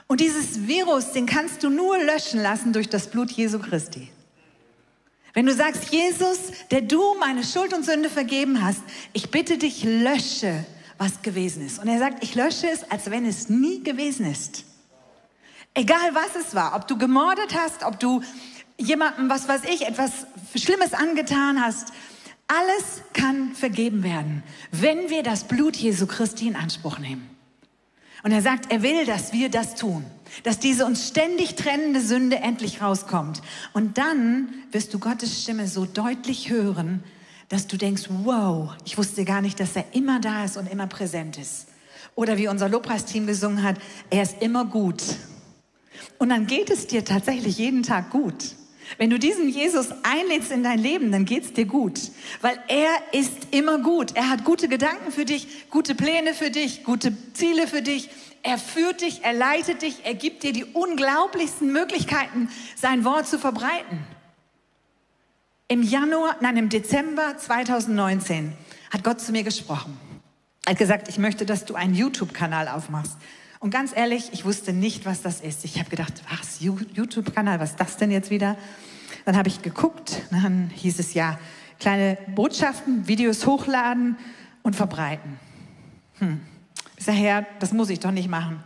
Und 0.08 0.22
dieses 0.22 0.68
Virus, 0.68 1.12
den 1.12 1.26
kannst 1.26 1.64
du 1.64 1.70
nur 1.70 1.98
löschen 1.98 2.42
lassen 2.42 2.74
durch 2.74 2.90
das 2.90 3.08
Blut 3.08 3.32
Jesu 3.32 3.60
Christi. 3.60 4.10
Wenn 5.34 5.46
du 5.46 5.54
sagst, 5.54 5.92
Jesus, 5.92 6.38
der 6.72 6.82
du 6.82 7.16
meine 7.20 7.44
Schuld 7.44 7.74
und 7.74 7.84
Sünde 7.84 8.10
vergeben 8.10 8.64
hast, 8.64 8.82
ich 9.14 9.32
bitte 9.32 9.58
dich, 9.58 9.84
lösche, 9.84 10.66
was 10.98 11.22
gewesen 11.22 11.66
ist. 11.66 11.80
Und 11.80 11.90
er 11.90 12.00
sagt, 12.00 12.24
ich 12.24 12.36
lösche 12.36 12.70
es, 12.70 12.90
als 12.90 13.12
wenn 13.12 13.26
es 13.26 13.50
nie 13.50 13.84
gewesen 13.84 14.32
ist. 14.32 14.64
Egal 15.74 16.14
was 16.14 16.42
es 16.42 16.56
war, 16.56 16.74
ob 16.76 16.88
du 16.88 16.98
gemordet 16.98 17.54
hast, 17.54 17.84
ob 17.84 18.00
du 18.00 18.22
jemandem, 18.78 19.30
was 19.30 19.50
weiß 19.50 19.64
ich, 19.66 19.86
etwas 19.86 20.26
Schlimmes 20.56 20.94
angetan 20.94 21.62
hast, 21.62 21.92
alles 22.48 23.02
kann 23.12 23.54
vergeben 23.56 24.04
werden, 24.04 24.44
wenn 24.72 25.10
wir 25.10 25.24
das 25.24 25.46
Blut 25.46 25.76
Jesu 25.76 26.08
Christi 26.08 26.48
in 26.48 26.56
Anspruch 26.56 27.00
nehmen. 27.00 27.35
Und 28.24 28.32
er 28.32 28.42
sagt, 28.42 28.72
er 28.72 28.82
will, 28.82 29.06
dass 29.06 29.34
wir 29.34 29.50
das 29.50 29.76
tun, 29.76 30.06
dass 30.44 30.60
diese 30.60 30.86
uns 30.86 31.08
ständig 31.08 31.56
trennende 31.56 32.02
Sünde 32.02 32.38
endlich 32.38 32.82
rauskommt. 32.82 33.42
Und 33.74 33.98
dann 33.98 34.50
wirst 34.72 34.94
du 34.94 35.00
Gottes 35.00 35.44
Stimme 35.44 35.68
so 35.68 35.86
deutlich 35.86 36.50
hören, 36.50 37.04
dass 37.50 37.68
du 37.68 37.78
denkst, 37.78 38.04
wow, 38.10 38.72
ich 38.86 38.98
wusste 38.98 39.26
gar 39.26 39.42
nicht, 39.42 39.60
dass 39.60 39.76
er 39.76 39.86
immer 39.94 40.20
da 40.20 40.46
ist 40.46 40.58
und 40.58 40.72
immer 40.72 40.88
präsent 40.88 41.38
ist. 41.38 41.68
Oder 42.16 42.38
wie 42.38 42.48
unser 42.48 42.70
Lobpreisteam 42.70 43.28
gesungen 43.28 43.62
hat, 43.62 43.78
er 44.10 44.24
ist 44.24 44.42
immer 44.42 44.66
gut. 44.66 45.04
Und 46.18 46.30
dann 46.30 46.48
geht 46.48 46.70
es 46.70 46.88
dir 46.88 47.04
tatsächlich 47.04 47.58
jeden 47.58 47.84
Tag 47.84 48.10
gut. 48.10 48.56
Wenn 48.98 49.10
du 49.10 49.20
diesen 49.20 49.50
Jesus 49.50 49.88
einlädst 50.04 50.52
in 50.52 50.64
dein 50.64 50.80
Leben, 50.80 51.12
dann 51.12 51.26
geht's 51.26 51.54
dir 51.54 51.66
gut, 51.66 52.00
weil 52.42 52.58
er 52.68 52.90
ist 53.20 53.48
immer 53.52 53.80
gut. 53.80 54.16
Er 54.16 54.30
hat 54.30 54.46
gute 54.46 54.68
Gedanken 54.68 55.12
für 55.12 55.26
dich, 55.26 55.70
gute 55.70 55.96
Pläne 55.96 56.34
für 56.34 56.52
dich, 56.52 56.84
gute 56.84 57.16
Ziele 57.34 57.68
für 57.68 57.82
dich. 57.82 58.10
Er 58.44 58.58
führt 58.58 59.02
dich, 59.02 59.24
er 59.24 59.34
leitet 59.34 59.82
dich, 59.82 60.06
er 60.06 60.14
gibt 60.14 60.44
dir 60.44 60.54
die 60.54 60.66
unglaublichsten 60.66 61.72
Möglichkeiten, 61.72 62.50
sein 62.76 63.04
Wort 63.04 63.28
zu 63.28 63.40
verbreiten. 63.40 64.06
Im 65.68 65.82
Januar, 65.82 66.36
nein, 66.42 66.58
im 66.58 66.70
Dezember 66.70 67.38
2019 67.38 68.54
hat 68.92 69.04
Gott 69.04 69.20
zu 69.20 69.32
mir 69.32 69.44
gesprochen. 69.44 69.98
Er 70.66 70.72
hat 70.72 70.78
gesagt, 70.78 71.10
ich 71.10 71.18
möchte, 71.18 71.46
dass 71.46 71.66
du 71.66 71.74
einen 71.74 71.96
YouTube-Kanal 71.96 72.68
aufmachst. 72.68 73.18
Und 73.66 73.72
ganz 73.72 73.98
ehrlich, 73.98 74.30
ich 74.32 74.46
wusste 74.46 74.74
nicht, 74.74 75.08
was 75.08 75.24
das 75.24 75.42
ist. 75.42 75.66
Ich 75.66 75.80
habe 75.80 75.90
gedacht, 75.90 76.14
was, 76.30 76.60
YouTube-Kanal, 76.60 77.60
was 77.60 77.72
ist 77.72 77.80
das 77.80 77.98
denn 77.98 78.12
jetzt 78.12 78.30
wieder? 78.30 78.58
Dann 79.26 79.36
habe 79.36 79.48
ich 79.48 79.64
geguckt, 79.64 80.22
dann 80.30 80.70
hieß 80.70 81.00
es 81.00 81.16
ja, 81.16 81.40
kleine 81.80 82.20
Botschaften, 82.36 83.08
Videos 83.08 83.48
hochladen 83.48 84.18
und 84.62 84.76
verbreiten. 84.76 85.40
Hm. 86.20 86.42
Bis 86.96 87.08
daher, 87.08 87.48
das 87.60 87.74
muss 87.74 87.90
ich 87.90 88.00
doch 88.00 88.12
nicht 88.12 88.30
machen. 88.30 88.64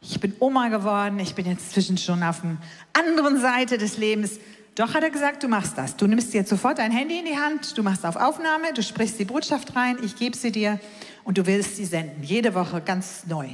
Ich 0.00 0.20
bin 0.20 0.32
Oma 0.38 0.68
geworden, 0.68 1.18
ich 1.18 1.34
bin 1.34 1.46
jetzt 1.46 1.72
zwischen 1.72 1.98
schon 1.98 2.22
auf 2.22 2.42
der 2.42 2.56
anderen 2.92 3.40
Seite 3.40 3.78
des 3.78 3.98
Lebens. 3.98 4.38
Doch 4.76 4.94
hat 4.94 5.02
er 5.02 5.10
gesagt, 5.10 5.42
du 5.42 5.48
machst 5.48 5.76
das. 5.76 5.96
Du 5.96 6.06
nimmst 6.06 6.32
jetzt 6.34 6.50
sofort 6.50 6.78
dein 6.78 6.92
Handy 6.92 7.18
in 7.18 7.24
die 7.24 7.36
Hand, 7.36 7.76
du 7.76 7.82
machst 7.82 8.06
auf 8.06 8.14
Aufnahme, 8.14 8.72
du 8.72 8.84
sprichst 8.84 9.18
die 9.18 9.24
Botschaft 9.24 9.74
rein, 9.74 9.96
ich 10.04 10.14
gebe 10.14 10.36
sie 10.36 10.52
dir 10.52 10.78
und 11.24 11.36
du 11.36 11.46
willst 11.46 11.74
sie 11.74 11.84
senden. 11.84 12.22
Jede 12.22 12.54
Woche 12.54 12.80
ganz 12.80 13.26
neu. 13.26 13.48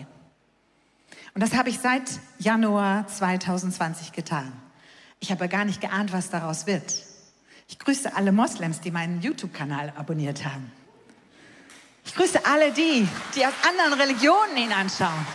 Und 1.35 1.41
das 1.43 1.55
habe 1.55 1.71
ich 1.71 1.79
seit 1.79 2.03
Januar 2.39 3.07
2020 3.07 4.13
getan. 4.13 4.53
Ich 5.21 5.31
habe 5.31 5.49
gar 5.49 5.65
nicht 5.65 5.81
geahnt, 5.81 6.13
was 6.13 6.31
daraus 6.31 6.67
wird. 6.67 6.95
Ich 7.69 7.79
grüße 7.79 8.15
alle 8.15 8.33
Moslems, 8.33 8.81
die 8.81 8.91
meinen 8.91 9.23
YouTube-Kanal 9.23 9.95
abonniert 9.97 10.45
haben. 10.45 10.71
Ich 12.05 12.15
grüße 12.15 12.45
alle 12.45 12.73
die, 12.73 13.07
die 13.35 13.47
aus 13.47 13.53
anderen 13.67 13.99
Religionen 13.99 14.57
ihn 14.57 14.73
anschauen. 14.73 15.27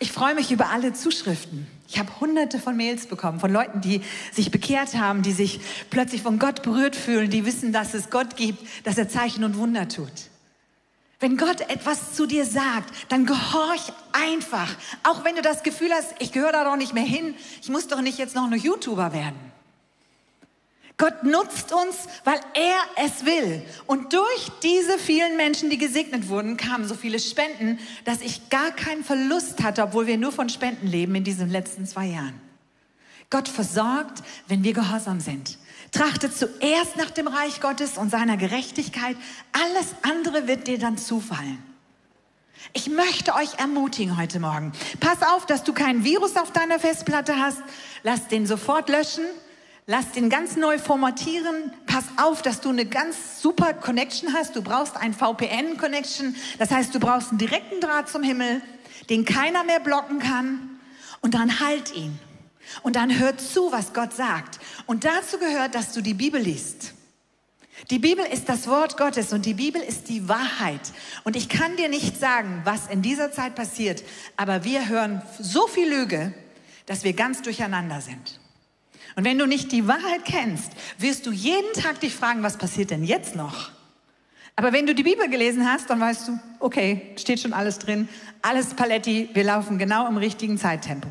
Ich 0.00 0.12
freue 0.12 0.34
mich 0.34 0.50
über 0.50 0.68
alle 0.68 0.92
Zuschriften. 0.92 1.66
Ich 1.88 1.98
habe 1.98 2.20
hunderte 2.20 2.58
von 2.58 2.76
Mails 2.76 3.06
bekommen 3.06 3.40
von 3.40 3.52
Leuten, 3.52 3.80
die 3.80 4.02
sich 4.32 4.50
bekehrt 4.50 4.94
haben, 4.94 5.22
die 5.22 5.32
sich 5.32 5.60
plötzlich 5.88 6.22
von 6.22 6.38
Gott 6.38 6.62
berührt 6.62 6.96
fühlen, 6.96 7.30
die 7.30 7.46
wissen, 7.46 7.72
dass 7.72 7.94
es 7.94 8.10
Gott 8.10 8.36
gibt, 8.36 8.58
dass 8.84 8.98
er 8.98 9.08
Zeichen 9.08 9.44
und 9.44 9.56
Wunder 9.56 9.88
tut. 9.88 10.10
Wenn 11.20 11.36
Gott 11.36 11.60
etwas 11.62 12.14
zu 12.14 12.26
dir 12.26 12.44
sagt, 12.44 12.92
dann 13.08 13.24
gehorch 13.24 13.92
einfach. 14.12 14.74
Auch 15.04 15.24
wenn 15.24 15.36
du 15.36 15.42
das 15.42 15.62
Gefühl 15.62 15.92
hast, 15.92 16.14
ich 16.18 16.32
gehöre 16.32 16.52
da 16.52 16.64
doch 16.64 16.76
nicht 16.76 16.94
mehr 16.94 17.04
hin, 17.04 17.34
ich 17.62 17.68
muss 17.68 17.88
doch 17.88 18.00
nicht 18.00 18.18
jetzt 18.18 18.34
noch 18.34 18.44
ein 18.44 18.58
YouTuber 18.58 19.12
werden. 19.12 19.38
Gott 20.96 21.24
nutzt 21.24 21.72
uns, 21.72 22.08
weil 22.22 22.38
er 22.54 23.04
es 23.04 23.24
will. 23.24 23.62
Und 23.86 24.12
durch 24.12 24.48
diese 24.62 24.96
vielen 24.98 25.36
Menschen, 25.36 25.68
die 25.68 25.78
gesegnet 25.78 26.28
wurden, 26.28 26.56
kamen 26.56 26.86
so 26.86 26.94
viele 26.94 27.18
Spenden, 27.18 27.80
dass 28.04 28.20
ich 28.20 28.48
gar 28.48 28.70
keinen 28.70 29.02
Verlust 29.02 29.62
hatte, 29.62 29.82
obwohl 29.82 30.06
wir 30.06 30.18
nur 30.18 30.30
von 30.30 30.48
Spenden 30.48 30.86
leben 30.86 31.14
in 31.16 31.24
diesen 31.24 31.50
letzten 31.50 31.86
zwei 31.86 32.06
Jahren. 32.06 32.40
Gott 33.28 33.48
versorgt, 33.48 34.22
wenn 34.46 34.62
wir 34.62 34.72
gehorsam 34.72 35.18
sind. 35.18 35.58
Trachtet 35.94 36.36
zuerst 36.36 36.96
nach 36.96 37.10
dem 37.10 37.28
Reich 37.28 37.60
Gottes 37.60 37.98
und 37.98 38.10
seiner 38.10 38.36
Gerechtigkeit. 38.36 39.16
Alles 39.52 39.94
andere 40.02 40.48
wird 40.48 40.66
dir 40.66 40.76
dann 40.76 40.98
zufallen. 40.98 41.62
Ich 42.72 42.90
möchte 42.90 43.32
euch 43.34 43.58
ermutigen 43.58 44.16
heute 44.16 44.40
Morgen. 44.40 44.72
Pass 44.98 45.22
auf, 45.22 45.46
dass 45.46 45.62
du 45.62 45.72
kein 45.72 46.02
Virus 46.02 46.36
auf 46.36 46.50
deiner 46.50 46.80
Festplatte 46.80 47.38
hast. 47.38 47.62
Lass 48.02 48.26
den 48.26 48.44
sofort 48.44 48.88
löschen. 48.88 49.24
Lass 49.86 50.10
den 50.10 50.30
ganz 50.30 50.56
neu 50.56 50.78
formatieren. 50.78 51.72
Pass 51.86 52.06
auf, 52.16 52.42
dass 52.42 52.60
du 52.60 52.70
eine 52.70 52.86
ganz 52.86 53.40
super 53.40 53.72
Connection 53.72 54.32
hast. 54.32 54.56
Du 54.56 54.62
brauchst 54.62 54.96
ein 54.96 55.14
VPN-Connection. 55.14 56.34
Das 56.58 56.72
heißt, 56.72 56.92
du 56.92 56.98
brauchst 56.98 57.28
einen 57.28 57.38
direkten 57.38 57.80
Draht 57.80 58.08
zum 58.08 58.24
Himmel, 58.24 58.62
den 59.10 59.24
keiner 59.24 59.62
mehr 59.62 59.78
blocken 59.78 60.18
kann. 60.18 60.80
Und 61.20 61.34
dann 61.34 61.60
halt 61.60 61.94
ihn. 61.94 62.18
Und 62.82 62.96
dann 62.96 63.18
hör 63.18 63.36
zu, 63.36 63.72
was 63.72 63.92
Gott 63.92 64.12
sagt. 64.12 64.58
Und 64.86 65.04
dazu 65.04 65.38
gehört, 65.38 65.74
dass 65.74 65.92
du 65.92 66.00
die 66.00 66.14
Bibel 66.14 66.40
liest. 66.40 66.94
Die 67.90 67.98
Bibel 67.98 68.24
ist 68.24 68.48
das 68.48 68.66
Wort 68.66 68.96
Gottes 68.96 69.32
und 69.32 69.46
die 69.46 69.54
Bibel 69.54 69.82
ist 69.82 70.08
die 70.08 70.28
Wahrheit. 70.28 70.80
Und 71.24 71.36
ich 71.36 71.48
kann 71.48 71.76
dir 71.76 71.88
nicht 71.88 72.18
sagen, 72.18 72.62
was 72.64 72.86
in 72.86 73.02
dieser 73.02 73.32
Zeit 73.32 73.54
passiert, 73.54 74.02
aber 74.36 74.64
wir 74.64 74.88
hören 74.88 75.22
so 75.38 75.66
viel 75.66 75.88
Lüge, 75.88 76.32
dass 76.86 77.04
wir 77.04 77.12
ganz 77.12 77.42
durcheinander 77.42 78.00
sind. 78.00 78.40
Und 79.16 79.24
wenn 79.24 79.38
du 79.38 79.46
nicht 79.46 79.70
die 79.72 79.86
Wahrheit 79.86 80.24
kennst, 80.24 80.72
wirst 80.98 81.26
du 81.26 81.32
jeden 81.32 81.72
Tag 81.74 82.00
dich 82.00 82.14
fragen, 82.14 82.42
was 82.42 82.56
passiert 82.56 82.90
denn 82.90 83.04
jetzt 83.04 83.36
noch? 83.36 83.70
Aber 84.56 84.72
wenn 84.72 84.86
du 84.86 84.94
die 84.94 85.02
Bibel 85.02 85.28
gelesen 85.28 85.70
hast, 85.70 85.90
dann 85.90 86.00
weißt 86.00 86.28
du, 86.28 86.38
okay, 86.60 87.12
steht 87.16 87.40
schon 87.40 87.52
alles 87.52 87.78
drin, 87.78 88.08
alles 88.40 88.74
Paletti, 88.74 89.28
wir 89.32 89.44
laufen 89.44 89.78
genau 89.78 90.06
im 90.08 90.16
richtigen 90.16 90.58
Zeittempo. 90.58 91.08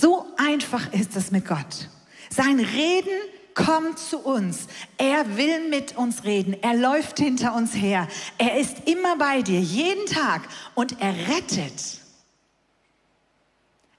So 0.00 0.26
einfach 0.36 0.92
ist 0.92 1.16
es 1.16 1.30
mit 1.30 1.46
Gott. 1.46 1.88
Sein 2.30 2.60
Reden 2.60 3.18
kommt 3.54 3.98
zu 3.98 4.18
uns. 4.18 4.66
Er 4.96 5.36
will 5.36 5.68
mit 5.68 5.96
uns 5.96 6.24
reden. 6.24 6.56
Er 6.62 6.74
läuft 6.74 7.18
hinter 7.18 7.54
uns 7.54 7.74
her. 7.74 8.08
Er 8.38 8.58
ist 8.58 8.88
immer 8.88 9.16
bei 9.16 9.42
dir, 9.42 9.60
jeden 9.60 10.06
Tag. 10.06 10.42
Und 10.74 11.00
er 11.00 11.14
rettet. 11.28 12.00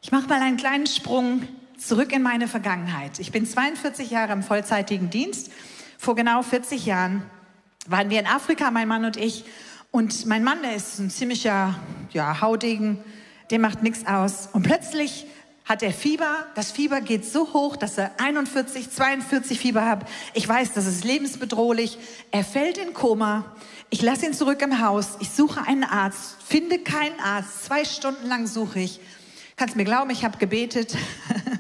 Ich 0.02 0.12
mache 0.12 0.28
mal 0.28 0.42
einen 0.42 0.58
kleinen 0.58 0.88
Sprung 0.88 1.48
zurück 1.78 2.12
in 2.12 2.24
meine 2.24 2.48
Vergangenheit. 2.48 3.20
Ich 3.20 3.32
bin 3.32 3.46
42 3.46 4.10
Jahre 4.10 4.34
im 4.34 4.44
vollzeitigen 4.44 5.10
Dienst. 5.10 5.52
Vor 5.98 6.16
genau 6.16 6.42
40 6.42 6.86
Jahren 6.86 7.24
waren 7.88 8.10
wir 8.10 8.20
in 8.20 8.28
Afrika, 8.28 8.72
mein 8.72 8.88
Mann 8.88 9.06
und 9.06 9.18
ich. 9.18 9.46
Und 9.92 10.26
mein 10.26 10.44
Mann, 10.44 10.62
der 10.64 10.76
ist 10.76 11.00
ein 11.00 11.10
ziemlicher 11.10 11.76
ja, 12.12 12.42
Haudegen, 12.42 13.04
der 13.52 13.60
macht 13.60 13.84
nichts 13.84 14.08
aus. 14.08 14.50
Und 14.52 14.64
plötzlich 14.64 15.28
hat 15.66 15.82
er 15.82 15.94
Fieber. 15.94 16.48
Das 16.56 16.72
Fieber 16.72 17.02
geht 17.02 17.26
so 17.26 17.54
hoch, 17.54 17.76
dass 17.76 17.98
er 17.98 18.12
41, 18.20 18.92
42 18.92 19.60
Fieber 19.60 19.86
hat. 19.86 20.08
Ich 20.34 20.48
weiß, 20.48 20.74
das 20.74 20.86
ist 20.86 21.04
lebensbedrohlich. 21.04 21.98
Er 22.32 22.44
fällt 22.44 22.78
in 22.78 22.94
Koma. 22.94 23.56
Ich 23.90 24.02
lasse 24.02 24.26
ihn 24.26 24.34
zurück 24.34 24.62
im 24.62 24.82
Haus. 24.82 25.18
Ich 25.20 25.30
suche 25.30 25.66
einen 25.66 25.84
Arzt, 25.84 26.38
finde 26.46 26.80
keinen 26.80 27.20
Arzt. 27.20 27.66
Zwei 27.66 27.86
Stunden 27.86 28.28
lang 28.28 28.48
suche 28.48 28.80
ich. 28.80 29.00
Kannst 29.56 29.76
mir 29.76 29.86
glauben, 29.86 30.10
ich 30.10 30.26
habe 30.26 30.38
gebetet. 30.38 30.98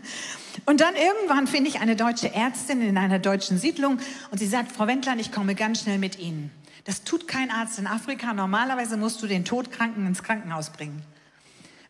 Und 0.66 0.82
dann 0.82 0.96
irgendwann 0.96 1.48
finde 1.48 1.70
ich 1.70 1.80
eine 1.80 1.96
deutsche 1.96 2.34
Ärztin 2.34 2.82
in 2.82 2.98
einer 2.98 3.20
deutschen 3.20 3.58
Siedlung 3.58 4.00
und 4.32 4.38
sie 4.38 4.48
sagt, 4.48 4.72
Frau 4.72 4.88
Wendland, 4.88 5.20
ich 5.20 5.32
komme 5.32 5.56
ganz 5.56 5.82
schnell 5.82 5.98
mit 5.98 6.20
Ihnen. 6.20 6.52
Das 6.86 7.04
tut 7.04 7.28
kein 7.28 7.52
Arzt 7.52 7.80
in 7.80 7.88
Afrika. 7.88 8.34
Normalerweise 8.34 8.96
musst 8.96 9.22
du 9.22 9.28
den 9.28 9.44
Todkranken 9.44 10.08
ins 10.08 10.24
Krankenhaus 10.24 10.70
bringen. 10.70 11.02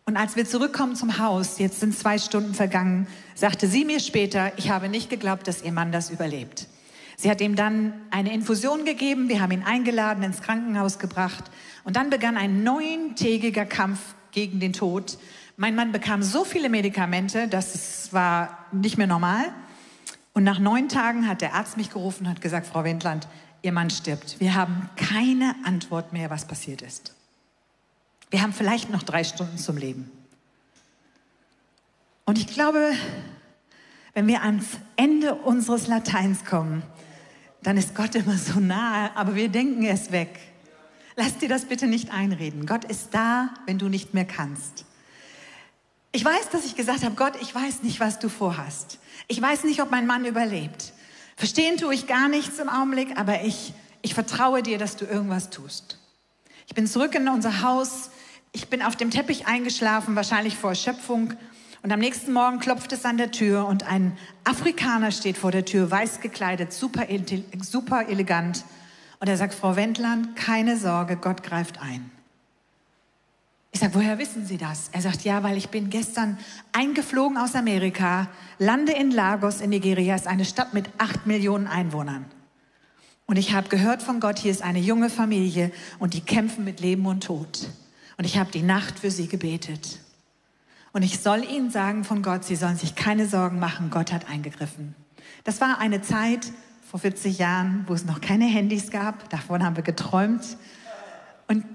Und 0.05 0.17
als 0.17 0.35
wir 0.35 0.45
zurückkommen 0.45 0.95
zum 0.95 1.17
Haus, 1.17 1.59
jetzt 1.59 1.79
sind 1.79 1.97
zwei 1.97 2.17
Stunden 2.17 2.53
vergangen, 2.53 3.07
sagte 3.35 3.67
sie 3.67 3.85
mir 3.85 3.99
später, 3.99 4.51
ich 4.57 4.69
habe 4.69 4.89
nicht 4.89 5.09
geglaubt, 5.09 5.47
dass 5.47 5.61
ihr 5.63 5.71
Mann 5.71 5.91
das 5.91 6.09
überlebt. 6.09 6.67
Sie 7.15 7.29
hat 7.29 7.39
ihm 7.39 7.55
dann 7.55 7.93
eine 8.11 8.33
Infusion 8.33 8.83
gegeben, 8.85 9.29
wir 9.29 9.39
haben 9.39 9.51
ihn 9.51 9.63
eingeladen, 9.63 10.23
ins 10.23 10.41
Krankenhaus 10.41 10.99
gebracht 10.99 11.45
und 11.85 11.95
dann 11.95 12.09
begann 12.09 12.35
ein 12.35 12.63
neuntägiger 12.63 13.65
Kampf 13.65 13.99
gegen 14.31 14.59
den 14.59 14.73
Tod. 14.73 15.17
Mein 15.55 15.75
Mann 15.75 15.91
bekam 15.91 16.21
so 16.21 16.43
viele 16.43 16.69
Medikamente, 16.69 17.47
dass 17.47 17.75
es 17.75 18.11
war 18.11 18.65
nicht 18.71 18.97
mehr 18.97 19.07
normal. 19.07 19.45
Und 20.33 20.43
nach 20.43 20.59
neun 20.59 20.89
Tagen 20.89 21.27
hat 21.27 21.41
der 21.41 21.53
Arzt 21.53 21.77
mich 21.77 21.91
gerufen 21.91 22.25
und 22.25 22.29
hat 22.31 22.41
gesagt, 22.41 22.67
Frau 22.67 22.83
Wendland, 22.83 23.27
Ihr 23.61 23.71
Mann 23.71 23.89
stirbt. 23.89 24.41
Wir 24.41 24.55
haben 24.55 24.89
keine 24.97 25.55
Antwort 25.63 26.11
mehr, 26.11 26.29
was 26.29 26.45
passiert 26.45 26.81
ist. 26.81 27.13
Wir 28.33 28.41
haben 28.41 28.51
vielleicht 28.51 28.89
noch 28.89 29.03
drei 29.03 29.23
Stunden 29.23 29.59
zum 29.59 29.77
Leben. 29.77 30.09
Und 32.25 32.39
ich 32.39 32.47
glaube, 32.47 32.93
wenn 34.15 34.25
wir 34.25 34.41
ans 34.41 34.65
Ende 34.95 35.35
unseres 35.35 35.85
Lateins 35.85 36.43
kommen, 36.43 36.81
dann 37.61 37.77
ist 37.77 37.93
Gott 37.93 38.15
immer 38.15 38.35
so 38.35 38.59
nahe, 38.59 39.15
aber 39.15 39.35
wir 39.35 39.49
denken 39.49 39.85
es 39.85 40.11
weg. 40.11 40.39
Lass 41.15 41.37
dir 41.37 41.47
das 41.47 41.65
bitte 41.65 41.85
nicht 41.85 42.11
einreden. 42.11 42.65
Gott 42.65 42.85
ist 42.85 43.09
da, 43.11 43.53
wenn 43.67 43.77
du 43.77 43.87
nicht 43.87 44.15
mehr 44.15 44.25
kannst. 44.25 44.85
Ich 46.11 46.25
weiß, 46.25 46.49
dass 46.49 46.65
ich 46.65 46.75
gesagt 46.75 47.03
habe, 47.03 47.13
Gott, 47.13 47.33
ich 47.39 47.53
weiß 47.53 47.83
nicht, 47.83 47.99
was 47.99 48.17
du 48.17 48.29
vorhast. 48.29 48.97
Ich 49.27 49.39
weiß 49.39 49.63
nicht, 49.65 49.79
ob 49.79 49.91
mein 49.91 50.07
Mann 50.07 50.25
überlebt. 50.25 50.93
Verstehen 51.35 51.77
tue 51.77 51.93
ich 51.93 52.07
gar 52.07 52.29
nichts 52.29 52.57
im 52.57 52.69
Augenblick, 52.69 53.15
aber 53.15 53.43
ich, 53.43 53.75
ich 54.01 54.15
vertraue 54.15 54.63
dir, 54.63 54.79
dass 54.79 54.95
du 54.95 55.05
irgendwas 55.05 55.51
tust. 55.51 55.99
Ich 56.65 56.73
bin 56.73 56.87
zurück 56.87 57.13
in 57.13 57.27
unser 57.27 57.61
Haus. 57.61 58.09
Ich 58.55 58.69
bin 58.69 58.83
auf 58.83 58.95
dem 58.95 59.09
Teppich 59.09 59.47
eingeschlafen, 59.47 60.15
wahrscheinlich 60.15 60.55
vor 60.55 60.69
Erschöpfung. 60.69 61.33
Und 61.81 61.91
am 61.91 61.99
nächsten 61.99 62.31
Morgen 62.31 62.59
klopft 62.59 62.93
es 62.93 63.03
an 63.03 63.17
der 63.17 63.31
Tür 63.31 63.65
und 63.65 63.83
ein 63.83 64.15
Afrikaner 64.43 65.11
steht 65.11 65.37
vor 65.39 65.51
der 65.51 65.65
Tür, 65.65 65.89
weiß 65.89 66.21
gekleidet, 66.21 66.71
super, 66.71 67.07
super 67.61 68.07
elegant. 68.07 68.63
Und 69.19 69.27
er 69.27 69.37
sagt, 69.37 69.55
Frau 69.55 69.75
Wendland, 69.75 70.35
keine 70.35 70.77
Sorge, 70.77 71.17
Gott 71.17 71.41
greift 71.41 71.81
ein. 71.81 72.11
Ich 73.71 73.79
sage, 73.79 73.95
woher 73.95 74.19
wissen 74.19 74.45
Sie 74.45 74.57
das? 74.57 74.89
Er 74.91 75.01
sagt, 75.01 75.23
ja, 75.23 75.41
weil 75.41 75.57
ich 75.57 75.69
bin 75.69 75.89
gestern 75.89 76.37
eingeflogen 76.73 77.39
aus 77.39 77.55
Amerika, 77.55 78.29
lande 78.59 78.91
in 78.91 79.09
Lagos 79.09 79.61
in 79.61 79.71
Nigeria, 79.71 80.13
ist 80.13 80.27
eine 80.27 80.45
Stadt 80.45 80.75
mit 80.75 80.91
acht 80.99 81.25
Millionen 81.25 81.65
Einwohnern. 81.65 82.25
Und 83.25 83.37
ich 83.37 83.53
habe 83.53 83.69
gehört 83.69 84.03
von 84.03 84.19
Gott, 84.19 84.37
hier 84.37 84.51
ist 84.51 84.61
eine 84.61 84.79
junge 84.79 85.09
Familie 85.09 85.71
und 85.97 86.13
die 86.13 86.21
kämpfen 86.21 86.63
mit 86.63 86.81
Leben 86.81 87.07
und 87.07 87.23
Tod. 87.23 87.67
Und 88.17 88.25
ich 88.25 88.37
habe 88.37 88.51
die 88.51 88.61
Nacht 88.61 88.99
für 88.99 89.11
sie 89.11 89.27
gebetet. 89.27 89.99
Und 90.91 91.01
ich 91.01 91.19
soll 91.19 91.43
ihnen 91.43 91.71
sagen 91.71 92.03
von 92.03 92.21
Gott, 92.21 92.45
sie 92.45 92.55
sollen 92.55 92.77
sich 92.77 92.95
keine 92.95 93.27
Sorgen 93.27 93.59
machen, 93.59 93.89
Gott 93.89 94.11
hat 94.11 94.29
eingegriffen. 94.29 94.95
Das 95.43 95.59
war 95.59 95.79
eine 95.79 96.01
Zeit 96.01 96.51
vor 96.89 96.99
40 96.99 97.39
Jahren, 97.39 97.85
wo 97.87 97.93
es 97.93 98.05
noch 98.05 98.21
keine 98.21 98.45
Handys 98.45 98.91
gab. 98.91 99.29
Davon 99.31 99.63
haben 99.63 99.75
wir 99.75 99.83
geträumt. 99.83 100.57
Und 101.47 101.65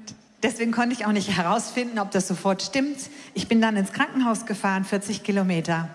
deswegen 0.45 0.71
konnte 0.71 0.95
ich 0.95 1.07
auch 1.07 1.13
nicht 1.13 1.37
herausfinden, 1.37 1.99
ob 1.99 2.13
das 2.13 2.29
sofort 2.29 2.63
stimmt. 2.63 2.99
Ich 3.35 3.49
bin 3.49 3.61
dann 3.61 3.77
ins 3.77 3.93
Krankenhaus 3.93 4.47
gefahren, 4.47 4.85
40 4.85 5.25
Kilometer. 5.25 5.89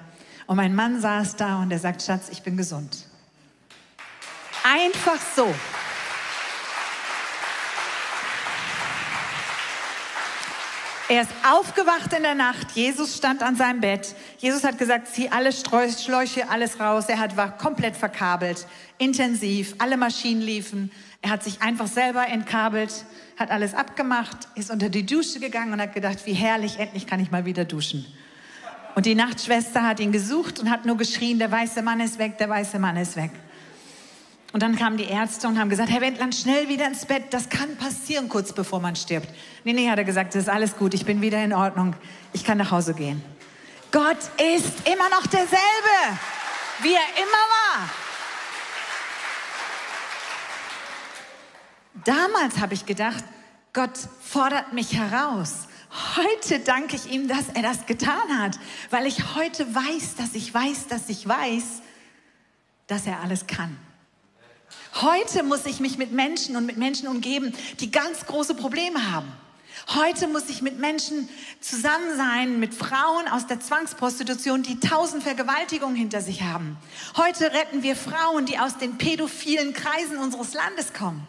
Und 0.45 0.57
mein 0.57 0.75
Mann 0.75 0.99
saß 0.99 1.37
da 1.37 1.61
und 1.61 1.71
er 1.71 1.79
sagt, 1.79 2.01
Schatz, 2.01 2.27
ich 2.29 2.43
bin 2.43 2.57
gesund. 2.57 3.05
Einfach 4.63 5.19
so. 5.35 5.53
Er 11.09 11.23
ist 11.23 11.31
aufgewacht 11.49 12.13
in 12.13 12.23
der 12.23 12.33
Nacht. 12.33 12.71
Jesus 12.71 13.17
stand 13.17 13.43
an 13.43 13.57
seinem 13.57 13.81
Bett. 13.81 14.15
Jesus 14.37 14.63
hat 14.63 14.77
gesagt, 14.77 15.09
zieh 15.09 15.29
alle 15.29 15.51
Schläuche, 15.51 16.49
alles 16.49 16.79
raus. 16.79 17.05
Er 17.09 17.19
hat, 17.19 17.35
war 17.35 17.57
komplett 17.57 17.97
verkabelt, 17.97 18.65
intensiv. 18.99 19.75
Alle 19.79 19.97
Maschinen 19.97 20.41
liefen. 20.41 20.91
Er 21.21 21.31
hat 21.31 21.43
sich 21.43 21.61
einfach 21.61 21.87
selber 21.87 22.27
entkabelt, 22.27 23.05
hat 23.37 23.51
alles 23.51 23.73
abgemacht, 23.73 24.37
ist 24.55 24.71
unter 24.71 24.89
die 24.89 25.05
Dusche 25.05 25.39
gegangen 25.39 25.73
und 25.73 25.81
hat 25.81 25.93
gedacht, 25.93 26.25
wie 26.25 26.33
herrlich, 26.33 26.79
endlich 26.79 27.05
kann 27.05 27.19
ich 27.19 27.31
mal 27.31 27.45
wieder 27.45 27.65
duschen. 27.65 28.05
Und 28.95 29.05
die 29.05 29.15
Nachtschwester 29.15 29.83
hat 29.83 29.99
ihn 29.99 30.11
gesucht 30.11 30.59
und 30.59 30.69
hat 30.69 30.85
nur 30.85 30.97
geschrien, 30.97 31.39
der 31.39 31.51
weiße 31.51 31.81
Mann 31.81 31.99
ist 31.99 32.19
weg, 32.19 32.37
der 32.37 32.49
weiße 32.49 32.79
Mann 32.79 32.95
ist 32.97 33.15
weg. 33.15 33.31
Und 34.53 34.61
dann 34.61 34.75
kamen 34.75 34.97
die 34.97 35.05
Ärzte 35.05 35.47
und 35.47 35.59
haben 35.59 35.69
gesagt, 35.69 35.89
Herr 35.89 36.01
Wendland, 36.01 36.35
schnell 36.35 36.69
wieder 36.69 36.85
ins 36.85 37.07
Bett. 37.07 37.33
Das 37.33 37.49
kann 37.49 37.75
passieren, 37.75 38.29
kurz 38.29 38.53
bevor 38.53 38.79
man 38.79 38.95
stirbt. 38.95 39.27
Nee, 39.63 39.73
nee, 39.73 39.89
hat 39.89 39.97
er 39.97 40.03
gesagt, 40.03 40.35
das 40.35 40.43
ist 40.43 40.49
alles 40.49 40.77
gut. 40.77 40.93
Ich 40.93 41.05
bin 41.05 41.21
wieder 41.21 41.43
in 41.43 41.53
Ordnung. 41.53 41.95
Ich 42.33 42.43
kann 42.43 42.59
nach 42.59 42.69
Hause 42.69 42.93
gehen. 42.93 43.23
Gott 43.91 44.19
ist 44.37 44.87
immer 44.87 45.09
noch 45.09 45.25
derselbe, 45.25 45.59
wie 46.83 46.93
er 46.93 47.23
immer 47.23 47.43
war. 47.49 47.89
Damals 52.05 52.59
habe 52.59 52.75
ich 52.75 52.85
gedacht, 52.85 53.23
Gott 53.73 53.97
fordert 54.21 54.71
mich 54.71 54.95
heraus. 54.95 55.67
Heute 56.15 56.59
danke 56.59 56.95
ich 56.95 57.11
ihm, 57.11 57.27
dass 57.27 57.49
er 57.55 57.63
das 57.63 57.87
getan 57.87 58.37
hat, 58.37 58.59
weil 58.91 59.07
ich 59.07 59.33
heute 59.35 59.73
weiß, 59.73 60.15
dass 60.15 60.35
ich 60.35 60.53
weiß, 60.53 60.87
dass 60.89 61.09
ich 61.09 61.27
weiß, 61.27 61.81
dass 62.85 63.07
er 63.07 63.19
alles 63.21 63.47
kann. 63.47 63.75
Heute 65.01 65.43
muss 65.43 65.65
ich 65.65 65.79
mich 65.79 65.97
mit 65.97 66.11
Menschen 66.11 66.55
und 66.55 66.65
mit 66.65 66.77
Menschen 66.77 67.07
umgeben, 67.07 67.53
die 67.79 67.91
ganz 67.91 68.25
große 68.25 68.55
Probleme 68.55 69.11
haben. 69.11 69.31
Heute 69.87 70.27
muss 70.27 70.49
ich 70.49 70.61
mit 70.61 70.79
Menschen 70.79 71.27
zusammen 71.59 72.15
sein, 72.15 72.59
mit 72.59 72.73
Frauen 72.73 73.27
aus 73.27 73.47
der 73.47 73.59
Zwangsprostitution, 73.59 74.63
die 74.63 74.79
tausend 74.79 75.23
Vergewaltigungen 75.23 75.95
hinter 75.95 76.21
sich 76.21 76.43
haben. 76.43 76.77
Heute 77.17 77.51
retten 77.51 77.83
wir 77.83 77.95
Frauen, 77.95 78.45
die 78.45 78.59
aus 78.59 78.77
den 78.77 78.97
pädophilen 78.97 79.73
Kreisen 79.73 80.17
unseres 80.17 80.53
Landes 80.53 80.93
kommen. 80.93 81.27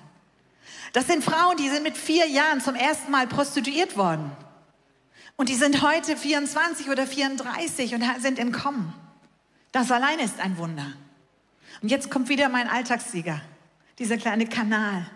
Das 0.92 1.08
sind 1.08 1.24
Frauen, 1.24 1.56
die 1.56 1.68
sind 1.68 1.82
mit 1.82 1.96
vier 1.96 2.28
Jahren 2.28 2.60
zum 2.60 2.76
ersten 2.76 3.10
Mal 3.10 3.26
prostituiert 3.26 3.96
worden. 3.96 4.30
Und 5.36 5.48
die 5.48 5.56
sind 5.56 5.82
heute 5.82 6.16
24 6.16 6.90
oder 6.90 7.06
34 7.06 7.94
und 7.94 8.04
sind 8.20 8.38
entkommen. 8.38 8.92
Das 9.72 9.90
alleine 9.90 10.22
ist 10.22 10.38
ein 10.38 10.56
Wunder. 10.58 10.92
Und 11.84 11.90
jetzt 11.90 12.08
kommt 12.10 12.30
wieder 12.30 12.48
mein 12.48 12.66
Alltagssieger 12.66 13.42
dieser 13.98 14.16
kleine 14.16 14.46
Kanal. 14.46 15.06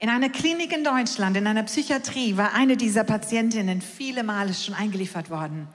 In 0.00 0.08
einer 0.08 0.28
Klinik 0.28 0.72
in 0.72 0.82
Deutschland, 0.82 1.36
in 1.36 1.46
einer 1.46 1.62
Psychiatrie, 1.62 2.36
war 2.36 2.52
eine 2.52 2.76
dieser 2.76 3.04
Patientinnen 3.04 3.80
viele 3.80 4.24
Male 4.24 4.52
schon 4.52 4.74
eingeliefert 4.74 5.30
worden. 5.30 5.68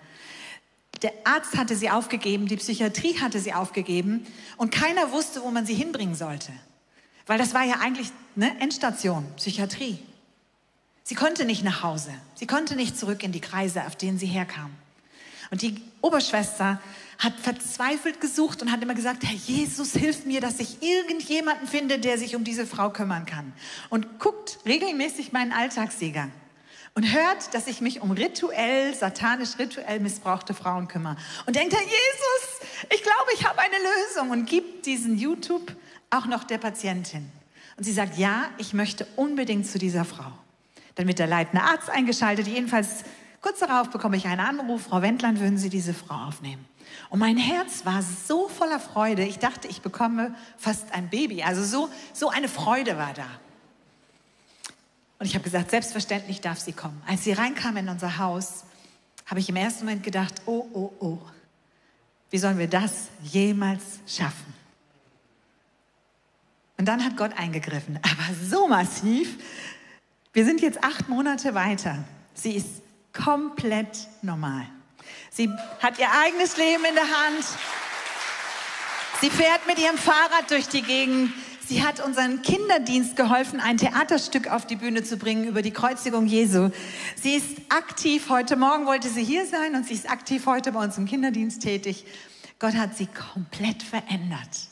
Der 1.04 1.14
Arzt 1.24 1.56
hatte 1.56 1.78
sie 1.78 1.90
aufgegeben, 1.90 2.50
die 2.50 2.58
Psychiatrie 2.58 3.18
hatte 3.22 3.40
sie 3.40 3.54
aufgegeben 3.54 4.28
und 4.58 4.74
keiner 4.74 5.14
wusste, 5.14 5.42
wo 5.42 5.52
man 5.52 5.66
sie 5.66 5.74
hinbringen 5.74 6.16
sollte. 6.16 6.52
Weil 7.28 7.38
das 7.38 7.54
war 7.54 7.64
ja 7.64 7.76
eigentlich 7.80 8.10
eine 8.36 8.60
Endstation, 8.60 9.26
Psychiatrie. 9.38 10.00
Sie 11.04 11.16
konnte 11.16 11.46
nicht 11.46 11.64
nach 11.64 11.82
Hause. 11.82 12.12
Sie 12.34 12.46
konnte 12.46 12.76
nicht 12.76 12.98
zurück 12.98 13.24
in 13.24 13.32
die 13.32 13.40
Kreise, 13.40 13.86
auf 13.88 13.96
denen 13.96 14.20
sie 14.20 14.28
herkam. 14.28 14.72
Und 15.50 15.62
die 15.62 15.82
Oberschwester 16.02 16.82
hat 17.18 17.34
verzweifelt 17.40 18.22
gesucht 18.22 18.62
und 18.62 18.72
hat 18.72 18.82
immer 18.84 18.94
gesagt, 18.96 19.24
Herr 19.24 19.36
Jesus, 19.36 19.94
hilf 19.94 20.26
mir, 20.26 20.42
dass 20.42 20.60
ich 20.60 20.82
irgendjemanden 20.82 21.68
finde, 21.68 22.00
der 22.00 22.18
sich 22.18 22.36
um 22.36 22.44
diese 22.44 22.66
Frau 22.66 22.90
kümmern 22.90 23.26
kann. 23.26 23.54
Und 23.90 24.20
guckt 24.20 24.60
regelmäßig 24.66 25.32
meinen 25.32 25.52
Alltagssieger 25.52 26.30
und 26.96 27.14
hört, 27.14 27.54
dass 27.54 27.68
ich 27.68 27.82
mich 27.82 28.02
um 28.02 28.12
rituell, 28.12 28.94
satanisch 28.96 29.60
rituell 29.60 30.00
missbrauchte 30.00 30.54
Frauen 30.54 30.88
kümmere. 30.88 31.18
Und 31.46 31.56
denkt, 31.56 31.74
Herr 31.74 31.82
Jesus, 31.82 32.70
ich 32.94 33.04
glaube, 33.04 33.32
ich 33.34 33.46
habe 33.46 33.60
eine 33.60 33.76
Lösung 33.76 34.30
und 34.32 34.46
gibt 34.50 34.86
diesen 34.86 35.18
YouTube 35.18 35.76
auch 36.10 36.26
noch 36.26 36.46
der 36.46 36.58
Patientin. 36.58 37.30
Und 37.78 37.84
sie 37.84 37.92
sagt, 37.92 38.18
ja, 38.18 38.46
ich 38.58 38.74
möchte 38.74 39.06
unbedingt 39.18 39.68
zu 39.68 39.78
dieser 39.78 40.06
Frau. 40.06 40.32
Dann 40.96 41.08
wird 41.08 41.20
der 41.20 41.28
leitende 41.28 41.64
Arzt 41.64 41.90
eingeschaltet. 41.90 42.48
Jedenfalls 42.48 43.04
kurz 43.42 43.60
darauf 43.60 43.90
bekomme 43.90 44.16
ich 44.16 44.26
einen 44.26 44.40
Anruf, 44.40 44.84
Frau 44.84 45.02
Wendland, 45.02 45.42
würden 45.42 45.58
Sie 45.58 45.70
diese 45.70 45.94
Frau 45.94 46.16
aufnehmen? 46.16 46.64
Und 47.16 47.20
mein 47.20 47.38
Herz 47.38 47.86
war 47.86 48.02
so 48.02 48.50
voller 48.50 48.78
Freude. 48.78 49.24
Ich 49.24 49.40
dachte, 49.40 49.70
ich 49.70 49.82
bekomme 49.82 50.36
fast 50.58 50.92
ein 50.94 51.10
Baby. 51.10 51.44
Also 51.44 51.64
so, 51.64 51.90
so 52.12 52.28
eine 52.28 52.50
Freude 52.50 52.98
war 52.98 53.14
da. 53.14 53.30
Und 55.20 55.26
ich 55.26 55.34
habe 55.34 55.46
gesagt, 55.46 55.72
selbstverständlich 55.72 56.42
darf 56.42 56.60
sie 56.60 56.74
kommen. 56.74 57.02
Als 57.08 57.24
sie 57.24 57.32
reinkam 57.32 57.78
in 57.78 57.88
unser 57.88 58.18
Haus, 58.18 58.66
habe 59.28 59.40
ich 59.40 59.48
im 59.48 59.56
ersten 59.56 59.86
Moment 59.86 60.04
gedacht, 60.04 60.42
oh, 60.46 60.68
oh, 60.74 60.92
oh, 61.00 61.18
wie 62.32 62.38
sollen 62.38 62.58
wir 62.58 62.68
das 62.68 63.08
jemals 63.24 63.82
schaffen? 64.06 64.54
Und 66.78 66.86
dann 66.86 67.02
hat 67.02 67.16
Gott 67.16 67.32
eingegriffen, 67.38 67.98
aber 68.02 68.36
so 68.44 68.68
massiv. 68.68 69.38
Wir 70.34 70.44
sind 70.44 70.60
jetzt 70.60 70.84
acht 70.84 71.08
Monate 71.08 71.54
weiter. 71.54 72.04
Sie 72.34 72.52
ist 72.52 72.82
komplett 73.14 74.10
normal. 74.22 74.68
Sie 75.32 75.50
hat 75.80 76.00
ihr 76.00 76.08
eigenes 76.12 76.58
Leben 76.58 76.86
in 76.86 76.96
der 76.96 77.04
Hand. 77.04 77.46
Sie 79.22 79.30
fährt 79.30 79.66
mit 79.68 79.80
ihrem 79.80 79.98
Fahrrad 79.98 80.50
durch 80.50 80.68
die 80.68 80.82
Gegend. 80.82 81.32
Sie 81.68 81.84
hat 81.84 82.00
unseren 82.00 82.42
Kinderdienst 82.44 83.16
geholfen, 83.16 83.60
ein 83.60 83.78
Theaterstück 83.78 84.52
auf 84.52 84.68
die 84.68 84.76
Bühne 84.76 85.04
zu 85.04 85.18
bringen 85.18 85.46
über 85.46 85.62
die 85.64 85.72
Kreuzigung 85.72 86.28
Jesu. 86.28 86.70
Sie 87.20 87.34
ist 87.34 87.58
aktiv. 87.70 88.30
Heute 88.30 88.56
Morgen 88.56 88.86
wollte 88.86 89.10
sie 89.10 89.24
hier 89.24 89.48
sein 89.48 89.74
und 89.74 89.88
sie 89.88 89.96
ist 89.96 90.10
aktiv 90.10 90.46
heute 90.46 90.72
bei 90.72 90.84
uns 90.84 90.98
im 90.98 91.06
Kinderdienst 91.06 91.62
tätig. 91.62 92.06
Gott 92.60 92.76
hat 92.76 92.96
sie 92.96 93.08
komplett 93.08 93.82
verändert. 93.82 94.70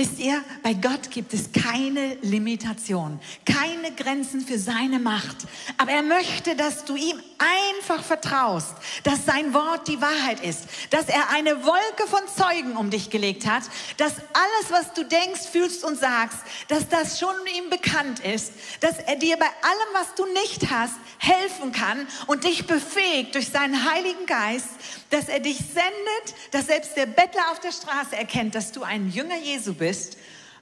Wisst 0.00 0.18
ihr, 0.18 0.42
bei 0.62 0.72
Gott 0.72 1.10
gibt 1.10 1.34
es 1.34 1.50
keine 1.52 2.14
Limitation, 2.22 3.20
keine 3.44 3.92
Grenzen 3.94 4.40
für 4.40 4.58
seine 4.58 4.98
Macht. 4.98 5.36
Aber 5.76 5.90
er 5.90 6.02
möchte, 6.02 6.56
dass 6.56 6.86
du 6.86 6.96
ihm 6.96 7.20
einfach 7.36 8.02
vertraust, 8.02 8.76
dass 9.02 9.26
sein 9.26 9.52
Wort 9.52 9.88
die 9.88 10.00
Wahrheit 10.00 10.40
ist, 10.40 10.62
dass 10.88 11.10
er 11.10 11.28
eine 11.28 11.66
Wolke 11.66 12.06
von 12.08 12.20
Zeugen 12.34 12.78
um 12.78 12.88
dich 12.88 13.10
gelegt 13.10 13.46
hat, 13.46 13.64
dass 13.98 14.14
alles, 14.14 14.70
was 14.70 14.94
du 14.94 15.04
denkst, 15.04 15.42
fühlst 15.52 15.84
und 15.84 16.00
sagst, 16.00 16.38
dass 16.68 16.88
das 16.88 17.20
schon 17.20 17.34
ihm 17.58 17.68
bekannt 17.68 18.20
ist, 18.20 18.54
dass 18.80 19.00
er 19.00 19.16
dir 19.16 19.36
bei 19.36 19.44
allem, 19.44 19.92
was 19.92 20.14
du 20.14 20.24
nicht 20.32 20.70
hast, 20.70 20.94
helfen 21.18 21.72
kann 21.72 22.08
und 22.26 22.44
dich 22.44 22.66
befähigt 22.66 23.34
durch 23.34 23.48
seinen 23.48 23.90
Heiligen 23.92 24.24
Geist, 24.24 24.68
dass 25.10 25.28
er 25.28 25.40
dich 25.40 25.58
sendet, 25.58 26.34
dass 26.52 26.68
selbst 26.68 26.96
der 26.96 27.04
Bettler 27.04 27.50
auf 27.52 27.60
der 27.60 27.72
Straße 27.72 28.16
erkennt, 28.16 28.54
dass 28.54 28.72
du 28.72 28.82
ein 28.82 29.10
Jünger 29.10 29.36
Jesu 29.36 29.74
bist 29.74 29.89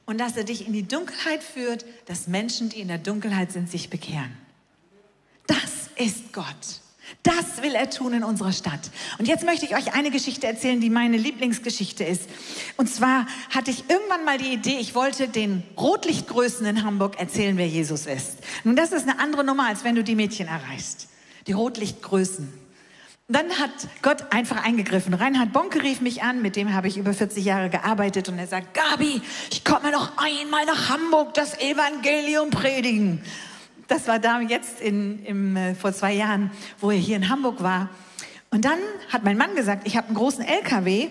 und 0.06 0.18
dass 0.18 0.36
er 0.36 0.44
dich 0.44 0.66
in 0.66 0.72
die 0.72 0.88
Dunkelheit 0.88 1.42
führt, 1.42 1.84
dass 2.06 2.28
Menschen, 2.28 2.70
die 2.70 2.80
in 2.80 2.88
der 2.88 2.98
Dunkelheit 2.98 3.52
sind, 3.52 3.70
sich 3.70 3.90
bekehren. 3.90 4.36
Das 5.46 5.90
ist 5.96 6.32
Gott. 6.32 6.80
Das 7.22 7.62
will 7.62 7.74
er 7.74 7.90
tun 7.90 8.12
in 8.12 8.24
unserer 8.24 8.52
Stadt. 8.52 8.90
Und 9.18 9.28
jetzt 9.28 9.44
möchte 9.44 9.66
ich 9.66 9.74
euch 9.74 9.94
eine 9.94 10.10
Geschichte 10.10 10.46
erzählen, 10.46 10.80
die 10.80 10.90
meine 10.90 11.16
Lieblingsgeschichte 11.16 12.04
ist. 12.04 12.22
Und 12.76 12.88
zwar 12.88 13.26
hatte 13.50 13.70
ich 13.70 13.84
irgendwann 13.88 14.24
mal 14.24 14.38
die 14.38 14.52
Idee, 14.52 14.78
ich 14.78 14.94
wollte 14.94 15.28
den 15.28 15.62
Rotlichtgrößen 15.76 16.64
in 16.66 16.84
Hamburg 16.84 17.18
erzählen, 17.18 17.56
wer 17.56 17.68
Jesus 17.68 18.06
ist. 18.06 18.38
Nun, 18.64 18.76
das 18.76 18.92
ist 18.92 19.08
eine 19.08 19.18
andere 19.18 19.44
Nummer, 19.44 19.66
als 19.66 19.84
wenn 19.84 19.94
du 19.94 20.04
die 20.04 20.14
Mädchen 20.14 20.48
erreichst. 20.48 21.08
Die 21.46 21.52
Rotlichtgrößen. 21.52 22.52
Dann 23.30 23.50
hat 23.58 23.70
Gott 24.00 24.32
einfach 24.32 24.64
eingegriffen. 24.64 25.12
Reinhard 25.12 25.52
Bonke 25.52 25.82
rief 25.82 26.00
mich 26.00 26.22
an, 26.22 26.40
mit 26.40 26.56
dem 26.56 26.72
habe 26.72 26.88
ich 26.88 26.96
über 26.96 27.12
40 27.12 27.44
Jahre 27.44 27.68
gearbeitet 27.68 28.30
und 28.30 28.38
er 28.38 28.46
sagt, 28.46 28.72
Gabi, 28.72 29.20
ich 29.50 29.66
komme 29.66 29.90
noch 29.92 30.12
einmal 30.16 30.64
nach 30.64 30.88
Hamburg 30.88 31.34
das 31.34 31.60
Evangelium 31.60 32.48
predigen. 32.48 33.22
Das 33.86 34.08
war 34.08 34.18
da 34.18 34.40
jetzt 34.40 34.80
in, 34.80 35.22
im, 35.26 35.56
äh, 35.58 35.74
vor 35.74 35.92
zwei 35.92 36.14
Jahren, 36.14 36.50
wo 36.80 36.90
er 36.90 36.96
hier 36.96 37.16
in 37.16 37.28
Hamburg 37.28 37.62
war. 37.62 37.90
Und 38.50 38.64
dann 38.64 38.78
hat 39.12 39.24
mein 39.24 39.36
Mann 39.36 39.54
gesagt, 39.54 39.86
ich 39.86 39.98
habe 39.98 40.06
einen 40.06 40.16
großen 40.16 40.42
LKW, 40.42 41.10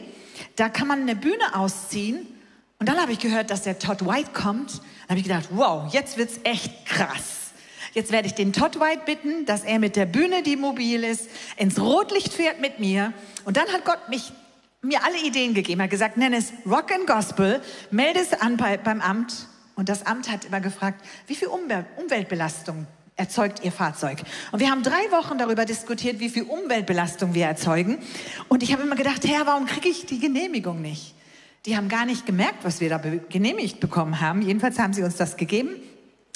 da 0.55 0.69
kann 0.69 0.87
man 0.87 1.01
eine 1.01 1.15
Bühne 1.15 1.53
ausziehen. 1.53 2.25
Und 2.79 2.89
dann 2.89 2.97
habe 2.97 3.11
ich 3.11 3.19
gehört, 3.19 3.51
dass 3.51 3.61
der 3.61 3.77
Todd 3.77 4.03
White 4.07 4.31
kommt. 4.33 4.79
Dann 4.79 5.09
habe 5.09 5.19
ich 5.19 5.23
gedacht, 5.23 5.49
wow, 5.51 5.93
jetzt 5.93 6.17
wird's 6.17 6.39
echt 6.43 6.83
krass. 6.87 7.46
Jetzt 7.97 8.11
werde 8.11 8.27
ich 8.27 8.35
den 8.35 8.53
Todd 8.53 8.79
White 8.79 9.01
bitten, 9.07 9.47
dass 9.47 9.63
er 9.63 9.79
mit 9.79 9.95
der 9.95 10.05
Bühne, 10.05 10.43
die 10.43 10.55
mobil 10.55 11.03
ist, 11.03 11.31
ins 11.55 11.79
Rotlicht 11.79 12.31
fährt 12.31 12.61
mit 12.61 12.77
mir. 12.77 13.11
Und 13.43 13.57
dann 13.57 13.67
hat 13.69 13.85
Gott 13.85 14.07
mich, 14.07 14.31
mir 14.83 15.03
alle 15.03 15.17
Ideen 15.17 15.55
gegeben. 15.55 15.79
Er 15.79 15.85
hat 15.85 15.89
gesagt, 15.89 16.15
nenn 16.15 16.31
es 16.31 16.53
Rock 16.67 16.91
and 16.91 17.07
Gospel, 17.07 17.59
melde 17.89 18.19
es 18.19 18.39
an 18.39 18.55
bei, 18.55 18.77
beim 18.77 19.01
Amt. 19.01 19.47
Und 19.73 19.89
das 19.89 20.05
Amt 20.05 20.31
hat 20.31 20.45
immer 20.45 20.59
gefragt, 20.59 21.03
wie 21.25 21.33
viel 21.33 21.47
Umweltbelastung 21.47 22.85
erzeugt 23.15 23.63
Ihr 23.63 23.71
Fahrzeug? 23.71 24.19
Und 24.51 24.59
wir 24.59 24.69
haben 24.69 24.83
drei 24.83 25.09
Wochen 25.09 25.39
darüber 25.39 25.65
diskutiert, 25.65 26.19
wie 26.19 26.29
viel 26.29 26.43
Umweltbelastung 26.43 27.33
wir 27.33 27.47
erzeugen. 27.47 27.97
Und 28.47 28.61
ich 28.61 28.73
habe 28.73 28.83
immer 28.83 28.95
gedacht, 28.95 29.27
Herr, 29.27 29.47
warum 29.47 29.65
kriege 29.65 29.89
ich 29.89 30.05
die 30.05 30.19
Genehmigung 30.19 30.83
nicht? 30.83 31.15
Die 31.65 31.75
haben 31.75 31.89
gar 31.89 32.05
nicht 32.05 32.27
gemerkt, 32.27 32.63
was 32.63 32.79
wir 32.79 32.89
da 32.89 33.01
genehmigt 33.29 33.79
bekommen 33.79 34.21
haben. 34.21 34.43
Jedenfalls 34.43 34.77
haben 34.77 34.93
sie 34.93 35.01
uns 35.01 35.15
das 35.15 35.35
gegeben. 35.35 35.71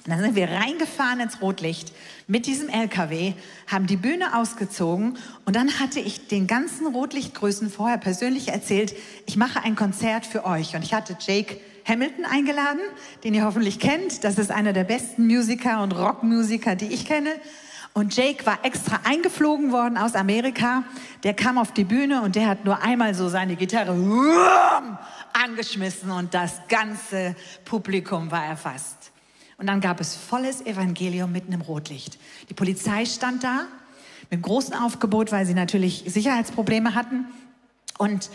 Dann 0.05 0.19
sind 0.19 0.35
wir 0.35 0.49
reingefahren 0.49 1.19
ins 1.19 1.41
Rotlicht 1.41 1.93
mit 2.27 2.47
diesem 2.47 2.69
LKW, 2.69 3.33
haben 3.67 3.85
die 3.85 3.97
Bühne 3.97 4.35
ausgezogen 4.35 5.17
und 5.45 5.55
dann 5.55 5.79
hatte 5.79 5.99
ich 5.99 6.27
den 6.27 6.47
ganzen 6.47 6.87
Rotlichtgrößen 6.87 7.69
vorher 7.69 7.97
persönlich 7.97 8.47
erzählt, 8.47 8.95
ich 9.27 9.37
mache 9.37 9.63
ein 9.63 9.75
Konzert 9.75 10.25
für 10.25 10.45
euch. 10.45 10.75
Und 10.75 10.83
ich 10.83 10.93
hatte 10.93 11.15
Jake 11.19 11.59
Hamilton 11.85 12.25
eingeladen, 12.25 12.81
den 13.23 13.33
ihr 13.33 13.45
hoffentlich 13.45 13.79
kennt. 13.79 14.23
Das 14.23 14.37
ist 14.37 14.51
einer 14.51 14.73
der 14.73 14.85
besten 14.85 15.27
Musiker 15.27 15.83
und 15.83 15.91
Rockmusiker, 15.91 16.75
die 16.75 16.87
ich 16.87 17.05
kenne. 17.05 17.31
Und 17.93 18.15
Jake 18.15 18.45
war 18.45 18.59
extra 18.63 19.01
eingeflogen 19.03 19.71
worden 19.71 19.97
aus 19.97 20.15
Amerika. 20.15 20.83
Der 21.23 21.33
kam 21.33 21.57
auf 21.57 21.73
die 21.73 21.83
Bühne 21.83 22.21
und 22.21 22.35
der 22.35 22.47
hat 22.47 22.63
nur 22.63 22.81
einmal 22.81 23.13
so 23.13 23.27
seine 23.27 23.55
Gitarre 23.55 23.95
angeschmissen 25.33 26.09
und 26.11 26.33
das 26.33 26.61
ganze 26.69 27.35
Publikum 27.65 28.31
war 28.31 28.45
erfasst. 28.45 29.00
Und 29.61 29.67
dann 29.67 29.79
gab 29.79 29.99
es 30.01 30.15
volles 30.15 30.65
Evangelium 30.65 31.31
mitten 31.31 31.53
im 31.53 31.61
Rotlicht. 31.61 32.17
Die 32.49 32.55
Polizei 32.55 33.05
stand 33.05 33.43
da 33.43 33.67
mit 34.31 34.41
großem 34.41 34.73
Aufgebot, 34.73 35.31
weil 35.31 35.45
sie 35.45 35.53
natürlich 35.53 36.03
Sicherheitsprobleme 36.07 36.95
hatten. 36.95 37.25
Und 37.99 38.31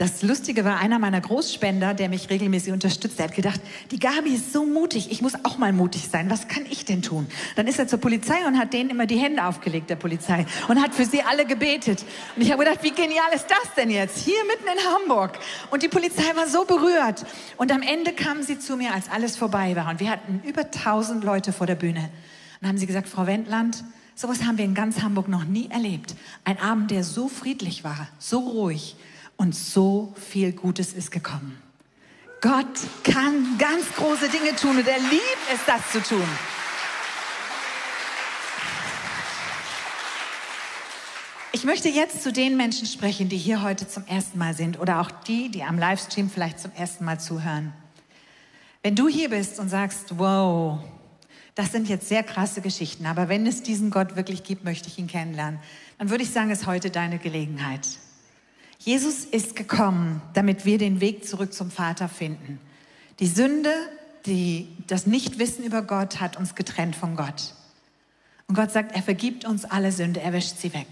das 0.00 0.22
Lustige 0.22 0.64
war, 0.64 0.78
einer 0.78 0.98
meiner 0.98 1.20
Großspender, 1.20 1.92
der 1.92 2.08
mich 2.08 2.30
regelmäßig 2.30 2.72
unterstützt, 2.72 3.18
der 3.18 3.26
hat 3.26 3.34
gedacht, 3.34 3.60
die 3.90 3.98
Gabi 3.98 4.30
ist 4.30 4.50
so 4.50 4.64
mutig, 4.64 5.12
ich 5.12 5.20
muss 5.20 5.34
auch 5.44 5.58
mal 5.58 5.74
mutig 5.74 6.08
sein. 6.10 6.30
Was 6.30 6.48
kann 6.48 6.64
ich 6.70 6.86
denn 6.86 7.02
tun? 7.02 7.26
Dann 7.54 7.66
ist 7.66 7.78
er 7.78 7.86
zur 7.86 7.98
Polizei 7.98 8.46
und 8.46 8.58
hat 8.58 8.72
denen 8.72 8.88
immer 8.88 9.04
die 9.04 9.18
Hände 9.18 9.44
aufgelegt, 9.44 9.90
der 9.90 9.96
Polizei, 9.96 10.46
und 10.68 10.80
hat 10.80 10.94
für 10.94 11.04
sie 11.04 11.22
alle 11.22 11.44
gebetet. 11.44 12.02
Und 12.34 12.40
ich 12.40 12.50
habe 12.50 12.64
gedacht, 12.64 12.82
wie 12.82 12.92
genial 12.92 13.28
ist 13.34 13.48
das 13.50 13.74
denn 13.76 13.90
jetzt? 13.90 14.16
Hier 14.24 14.42
mitten 14.46 14.64
in 14.72 14.90
Hamburg. 14.90 15.38
Und 15.70 15.82
die 15.82 15.88
Polizei 15.88 16.34
war 16.34 16.48
so 16.48 16.64
berührt. 16.64 17.26
Und 17.58 17.70
am 17.70 17.82
Ende 17.82 18.14
kamen 18.14 18.42
sie 18.42 18.58
zu 18.58 18.78
mir, 18.78 18.94
als 18.94 19.10
alles 19.10 19.36
vorbei 19.36 19.76
war. 19.76 19.90
Und 19.90 20.00
wir 20.00 20.08
hatten 20.08 20.40
über 20.46 20.70
tausend 20.70 21.24
Leute 21.24 21.52
vor 21.52 21.66
der 21.66 21.74
Bühne. 21.74 22.08
Und 22.62 22.68
haben 22.68 22.78
sie 22.78 22.86
gesagt, 22.86 23.06
Frau 23.06 23.26
Wendland, 23.26 23.84
sowas 24.14 24.44
haben 24.44 24.56
wir 24.56 24.64
in 24.64 24.74
ganz 24.74 25.02
Hamburg 25.02 25.28
noch 25.28 25.44
nie 25.44 25.68
erlebt. 25.70 26.14
Ein 26.44 26.58
Abend, 26.58 26.90
der 26.90 27.04
so 27.04 27.28
friedlich 27.28 27.84
war, 27.84 28.08
so 28.18 28.38
ruhig 28.38 28.96
und 29.40 29.54
so 29.54 30.12
viel 30.16 30.52
Gutes 30.52 30.92
ist 30.92 31.10
gekommen. 31.10 31.58
Gott 32.42 32.66
kann 33.02 33.56
ganz 33.56 33.90
große 33.96 34.28
Dinge 34.28 34.54
tun 34.54 34.76
und 34.76 34.86
er 34.86 34.98
liebt 34.98 35.44
es, 35.50 35.60
das 35.66 35.92
zu 35.92 36.02
tun. 36.02 36.28
Ich 41.52 41.64
möchte 41.64 41.88
jetzt 41.88 42.22
zu 42.22 42.34
den 42.34 42.58
Menschen 42.58 42.86
sprechen, 42.86 43.30
die 43.30 43.38
hier 43.38 43.62
heute 43.62 43.88
zum 43.88 44.06
ersten 44.06 44.36
Mal 44.36 44.52
sind 44.52 44.78
oder 44.78 45.00
auch 45.00 45.10
die, 45.10 45.50
die 45.50 45.62
am 45.62 45.78
Livestream 45.78 46.28
vielleicht 46.28 46.60
zum 46.60 46.72
ersten 46.72 47.06
Mal 47.06 47.18
zuhören. 47.18 47.72
Wenn 48.82 48.94
du 48.94 49.08
hier 49.08 49.30
bist 49.30 49.58
und 49.58 49.70
sagst, 49.70 50.18
wow, 50.18 50.80
das 51.54 51.72
sind 51.72 51.88
jetzt 51.88 52.10
sehr 52.10 52.24
krasse 52.24 52.60
Geschichten, 52.60 53.06
aber 53.06 53.30
wenn 53.30 53.46
es 53.46 53.62
diesen 53.62 53.90
Gott 53.90 54.16
wirklich 54.16 54.42
gibt, 54.42 54.64
möchte 54.64 54.88
ich 54.88 54.98
ihn 54.98 55.06
kennenlernen, 55.06 55.60
dann 55.96 56.10
würde 56.10 56.24
ich 56.24 56.30
sagen, 56.30 56.50
ist 56.50 56.66
heute 56.66 56.90
deine 56.90 57.18
Gelegenheit. 57.18 57.86
Jesus 58.80 59.26
ist 59.26 59.56
gekommen, 59.56 60.22
damit 60.32 60.64
wir 60.64 60.78
den 60.78 61.02
Weg 61.02 61.28
zurück 61.28 61.52
zum 61.52 61.70
Vater 61.70 62.08
finden. 62.08 62.58
Die 63.18 63.26
Sünde, 63.26 63.72
die, 64.24 64.68
das 64.86 65.06
Nichtwissen 65.06 65.64
über 65.64 65.82
Gott 65.82 66.18
hat 66.18 66.38
uns 66.38 66.54
getrennt 66.54 66.96
von 66.96 67.14
Gott. 67.14 67.54
Und 68.48 68.54
Gott 68.54 68.70
sagt, 68.70 68.96
er 68.96 69.02
vergibt 69.02 69.44
uns 69.44 69.66
alle 69.66 69.92
Sünde, 69.92 70.20
er 70.20 70.32
wäscht 70.32 70.56
sie 70.56 70.72
weg. 70.72 70.86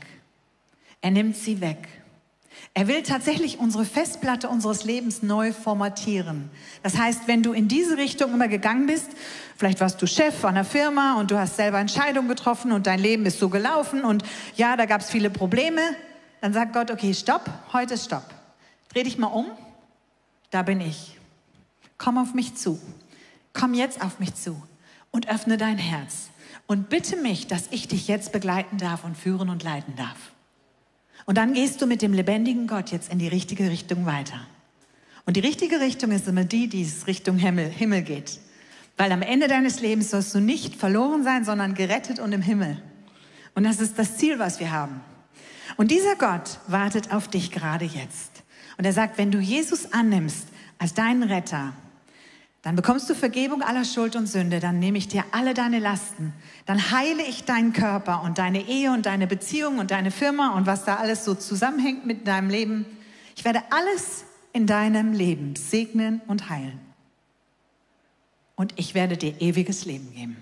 Er 1.00 1.10
nimmt 1.12 1.34
sie 1.34 1.62
weg. 1.62 1.88
Er 2.74 2.88
will 2.88 3.02
tatsächlich 3.02 3.58
unsere 3.58 3.86
Festplatte 3.86 4.50
unseres 4.50 4.84
Lebens 4.84 5.22
neu 5.22 5.52
formatieren. 5.52 6.50
Das 6.82 6.98
heißt, 6.98 7.22
wenn 7.26 7.42
du 7.42 7.52
in 7.54 7.68
diese 7.68 7.96
Richtung 7.96 8.34
immer 8.34 8.48
gegangen 8.48 8.86
bist, 8.86 9.08
vielleicht 9.56 9.80
warst 9.80 10.02
du 10.02 10.06
Chef 10.06 10.44
einer 10.44 10.64
Firma 10.64 11.18
und 11.18 11.30
du 11.30 11.38
hast 11.38 11.56
selber 11.56 11.78
Entscheidungen 11.78 12.28
getroffen 12.28 12.70
und 12.70 12.86
dein 12.86 13.00
Leben 13.00 13.24
ist 13.24 13.38
so 13.38 13.48
gelaufen 13.48 14.04
und 14.04 14.24
ja, 14.56 14.76
da 14.76 14.84
gab 14.84 15.00
es 15.00 15.10
viele 15.10 15.30
Probleme, 15.30 15.80
dann 16.40 16.52
sagt 16.52 16.72
Gott, 16.72 16.90
okay, 16.90 17.14
stopp, 17.14 17.48
heute 17.72 17.94
ist 17.94 18.04
stopp. 18.04 18.24
Dreh 18.92 19.02
dich 19.02 19.18
mal 19.18 19.26
um. 19.26 19.46
Da 20.50 20.62
bin 20.62 20.80
ich. 20.80 21.18
Komm 21.98 22.16
auf 22.16 22.34
mich 22.34 22.54
zu. 22.54 22.80
Komm 23.52 23.74
jetzt 23.74 24.00
auf 24.00 24.20
mich 24.20 24.34
zu 24.34 24.62
und 25.10 25.28
öffne 25.28 25.56
dein 25.56 25.78
Herz 25.78 26.30
und 26.66 26.90
bitte 26.90 27.16
mich, 27.16 27.46
dass 27.46 27.68
ich 27.70 27.88
dich 27.88 28.08
jetzt 28.08 28.30
begleiten 28.30 28.78
darf 28.78 29.04
und 29.04 29.16
führen 29.16 29.48
und 29.48 29.62
leiten 29.62 29.96
darf. 29.96 30.32
Und 31.26 31.36
dann 31.36 31.54
gehst 31.54 31.82
du 31.82 31.86
mit 31.86 32.02
dem 32.02 32.12
lebendigen 32.12 32.66
Gott 32.66 32.90
jetzt 32.90 33.10
in 33.10 33.18
die 33.18 33.28
richtige 33.28 33.68
Richtung 33.68 34.06
weiter. 34.06 34.40
Und 35.26 35.36
die 35.36 35.40
richtige 35.40 35.80
Richtung 35.80 36.10
ist 36.12 36.28
immer 36.28 36.44
die, 36.44 36.68
die 36.68 36.90
Richtung 37.06 37.36
Himmel, 37.36 37.68
Himmel 37.68 38.02
geht. 38.02 38.38
Weil 38.96 39.12
am 39.12 39.22
Ende 39.22 39.48
deines 39.48 39.80
Lebens 39.80 40.10
sollst 40.10 40.34
du 40.34 40.40
nicht 40.40 40.76
verloren 40.76 41.24
sein, 41.24 41.44
sondern 41.44 41.74
gerettet 41.74 42.18
und 42.18 42.32
im 42.32 42.42
Himmel. 42.42 42.80
Und 43.54 43.64
das 43.64 43.80
ist 43.80 43.98
das 43.98 44.16
Ziel, 44.16 44.38
was 44.38 44.60
wir 44.60 44.70
haben. 44.70 45.00
Und 45.78 45.92
dieser 45.92 46.16
Gott 46.16 46.58
wartet 46.66 47.12
auf 47.12 47.28
dich 47.28 47.52
gerade 47.52 47.84
jetzt. 47.84 48.42
Und 48.78 48.84
er 48.84 48.92
sagt, 48.92 49.16
wenn 49.16 49.30
du 49.30 49.38
Jesus 49.38 49.92
annimmst 49.92 50.48
als 50.76 50.92
deinen 50.92 51.22
Retter, 51.22 51.72
dann 52.62 52.74
bekommst 52.74 53.08
du 53.08 53.14
Vergebung 53.14 53.62
aller 53.62 53.84
Schuld 53.84 54.16
und 54.16 54.26
Sünde, 54.26 54.58
dann 54.58 54.80
nehme 54.80 54.98
ich 54.98 55.06
dir 55.06 55.24
alle 55.30 55.54
deine 55.54 55.78
Lasten, 55.78 56.32
dann 56.66 56.90
heile 56.90 57.22
ich 57.22 57.44
deinen 57.44 57.72
Körper 57.72 58.22
und 58.24 58.38
deine 58.38 58.68
Ehe 58.68 58.92
und 58.92 59.06
deine 59.06 59.28
Beziehung 59.28 59.78
und 59.78 59.92
deine 59.92 60.10
Firma 60.10 60.56
und 60.56 60.66
was 60.66 60.84
da 60.84 60.96
alles 60.96 61.24
so 61.24 61.36
zusammenhängt 61.36 62.04
mit 62.04 62.26
deinem 62.26 62.50
Leben. 62.50 62.84
Ich 63.36 63.44
werde 63.44 63.62
alles 63.70 64.24
in 64.52 64.66
deinem 64.66 65.12
Leben 65.12 65.54
segnen 65.54 66.20
und 66.26 66.50
heilen. 66.50 66.80
Und 68.56 68.72
ich 68.74 68.94
werde 68.94 69.16
dir 69.16 69.40
ewiges 69.40 69.84
Leben 69.84 70.12
geben. 70.12 70.36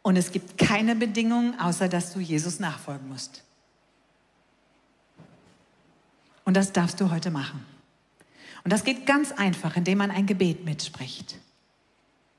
Und 0.00 0.16
es 0.16 0.32
gibt 0.32 0.56
keine 0.56 0.96
Bedingungen, 0.96 1.60
außer 1.60 1.90
dass 1.90 2.14
du 2.14 2.20
Jesus 2.20 2.60
nachfolgen 2.60 3.08
musst. 3.10 3.45
Und 6.46 6.54
das 6.54 6.72
darfst 6.72 7.00
du 7.00 7.10
heute 7.10 7.30
machen. 7.30 7.62
Und 8.64 8.72
das 8.72 8.84
geht 8.84 9.04
ganz 9.04 9.32
einfach, 9.32 9.76
indem 9.76 9.98
man 9.98 10.10
ein 10.10 10.26
Gebet 10.26 10.64
mitspricht. 10.64 11.36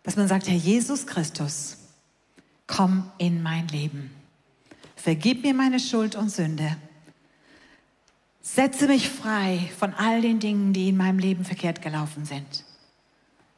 Dass 0.04 0.16
man 0.16 0.28
sagt, 0.28 0.48
Herr 0.48 0.56
Jesus 0.56 1.06
Christus, 1.06 1.78
komm 2.66 3.12
in 3.18 3.44
mein 3.44 3.68
Leben. 3.68 4.10
Vergib 4.96 5.44
mir 5.44 5.54
meine 5.54 5.80
Schuld 5.80 6.16
und 6.16 6.30
Sünde. 6.30 6.76
Setze 8.42 8.88
mich 8.88 9.10
frei 9.10 9.70
von 9.78 9.94
all 9.94 10.22
den 10.22 10.40
Dingen, 10.40 10.72
die 10.72 10.88
in 10.90 10.98
meinem 10.98 11.20
Leben 11.20 11.44
verkehrt 11.44 11.82
gelaufen 11.82 12.26
sind. 12.26 12.64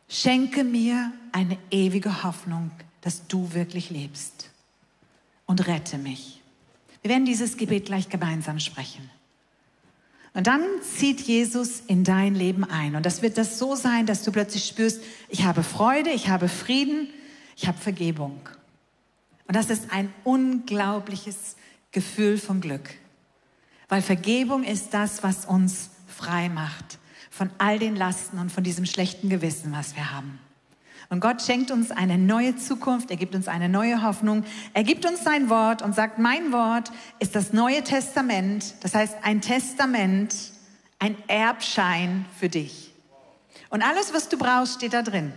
Schenke 0.07 0.63
mir 0.63 1.13
eine 1.31 1.57
ewige 1.69 2.23
Hoffnung, 2.23 2.71
dass 3.01 3.27
du 3.27 3.53
wirklich 3.53 3.91
lebst. 3.91 4.49
Und 5.45 5.67
rette 5.67 5.99
mich. 5.99 6.41
Wir 7.03 7.12
werden 7.12 7.25
dieses 7.25 7.57
Gebet 7.57 7.85
gleich 7.85 8.09
gemeinsam 8.09 8.59
sprechen. 8.59 9.09
Und 10.33 10.47
dann 10.47 10.61
zieht 10.81 11.21
Jesus 11.21 11.81
in 11.87 12.03
dein 12.03 12.35
Leben 12.35 12.63
ein. 12.63 12.95
Und 12.95 13.05
das 13.05 13.21
wird 13.21 13.37
das 13.37 13.57
so 13.57 13.75
sein, 13.75 14.05
dass 14.05 14.23
du 14.23 14.31
plötzlich 14.31 14.65
spürst, 14.65 15.01
ich 15.27 15.43
habe 15.43 15.63
Freude, 15.63 16.11
ich 16.11 16.29
habe 16.29 16.47
Frieden, 16.47 17.09
ich 17.55 17.67
habe 17.67 17.77
Vergebung. 17.77 18.39
Und 19.47 19.55
das 19.55 19.69
ist 19.69 19.91
ein 19.91 20.13
unglaubliches 20.23 21.55
Gefühl 21.91 22.37
von 22.37 22.61
Glück. 22.61 22.89
Weil 23.87 24.03
Vergebung 24.03 24.63
ist 24.63 24.93
das, 24.93 25.23
was 25.23 25.45
uns 25.45 25.89
frei 26.07 26.49
macht 26.49 26.99
von 27.31 27.49
all 27.57 27.79
den 27.79 27.95
Lasten 27.95 28.37
und 28.37 28.51
von 28.51 28.63
diesem 28.63 28.85
schlechten 28.85 29.29
Gewissen, 29.29 29.71
was 29.71 29.95
wir 29.95 30.11
haben. 30.11 30.39
Und 31.09 31.21
Gott 31.21 31.41
schenkt 31.41 31.71
uns 31.71 31.89
eine 31.89 32.19
neue 32.19 32.55
Zukunft, 32.55 33.09
er 33.09 33.17
gibt 33.17 33.33
uns 33.33 33.47
eine 33.47 33.67
neue 33.67 34.03
Hoffnung, 34.03 34.43
er 34.75 34.83
gibt 34.83 35.05
uns 35.07 35.23
sein 35.23 35.49
Wort 35.49 35.81
und 35.81 35.95
sagt, 35.95 36.19
mein 36.19 36.51
Wort 36.51 36.91
ist 37.17 37.35
das 37.35 37.51
Neue 37.51 37.83
Testament, 37.83 38.75
das 38.81 38.93
heißt 38.93 39.17
ein 39.23 39.41
Testament, 39.41 40.35
ein 40.99 41.17
Erbschein 41.27 42.25
für 42.39 42.47
dich. 42.47 42.93
Und 43.69 43.81
alles, 43.81 44.13
was 44.13 44.29
du 44.29 44.37
brauchst, 44.37 44.75
steht 44.75 44.93
da 44.93 45.01
drin. 45.01 45.33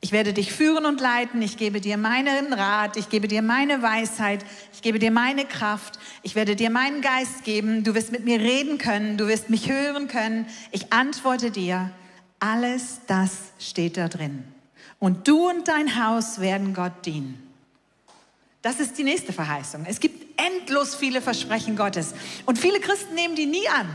Ich 0.00 0.12
werde 0.12 0.32
dich 0.32 0.52
führen 0.52 0.84
und 0.84 1.00
leiten. 1.00 1.40
Ich 1.42 1.56
gebe 1.56 1.80
dir 1.80 1.96
meinen 1.96 2.52
Rat. 2.52 2.96
Ich 2.96 3.08
gebe 3.08 3.28
dir 3.28 3.42
meine 3.42 3.82
Weisheit. 3.82 4.44
Ich 4.72 4.82
gebe 4.82 4.98
dir 4.98 5.10
meine 5.10 5.46
Kraft. 5.46 5.98
Ich 6.22 6.34
werde 6.34 6.54
dir 6.54 6.70
meinen 6.70 7.00
Geist 7.00 7.44
geben. 7.44 7.82
Du 7.82 7.94
wirst 7.94 8.12
mit 8.12 8.24
mir 8.24 8.38
reden 8.38 8.76
können. 8.78 9.16
Du 9.16 9.26
wirst 9.26 9.48
mich 9.48 9.70
hören 9.70 10.06
können. 10.06 10.46
Ich 10.70 10.92
antworte 10.92 11.50
dir. 11.50 11.90
Alles 12.38 13.00
das 13.06 13.30
steht 13.58 13.96
da 13.96 14.08
drin. 14.08 14.44
Und 14.98 15.28
du 15.28 15.48
und 15.48 15.68
dein 15.68 16.02
Haus 16.02 16.40
werden 16.40 16.74
Gott 16.74 17.04
dienen. 17.04 17.42
Das 18.62 18.80
ist 18.80 18.98
die 18.98 19.04
nächste 19.04 19.32
Verheißung. 19.32 19.84
Es 19.86 20.00
gibt 20.00 20.40
endlos 20.40 20.94
viele 20.94 21.20
Versprechen 21.20 21.76
Gottes. 21.76 22.14
Und 22.46 22.58
viele 22.58 22.80
Christen 22.80 23.14
nehmen 23.14 23.36
die 23.36 23.46
nie 23.46 23.68
an. 23.68 23.88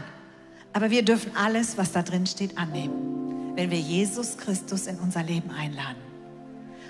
Aber 0.73 0.89
wir 0.89 1.03
dürfen 1.03 1.35
alles, 1.35 1.77
was 1.77 1.91
da 1.91 2.01
drin 2.01 2.25
steht, 2.25 2.57
annehmen 2.57 3.11
wenn 3.55 3.71
wir 3.71 3.79
Jesus 3.79 4.37
Christus 4.37 4.87
in 4.87 4.97
unser 4.99 5.23
Leben 5.23 5.51
einladen. 5.51 6.01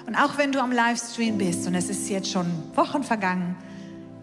Und 0.05 0.15
auch 0.15 0.37
wenn 0.37 0.51
du 0.51 0.59
am 0.59 0.71
Livestream 0.71 1.37
bist 1.37 1.67
und 1.67 1.75
es 1.75 1.89
ist 1.89 2.09
jetzt 2.09 2.29
schon 2.29 2.47
Wochen 2.75 3.03
vergangen, 3.03 3.55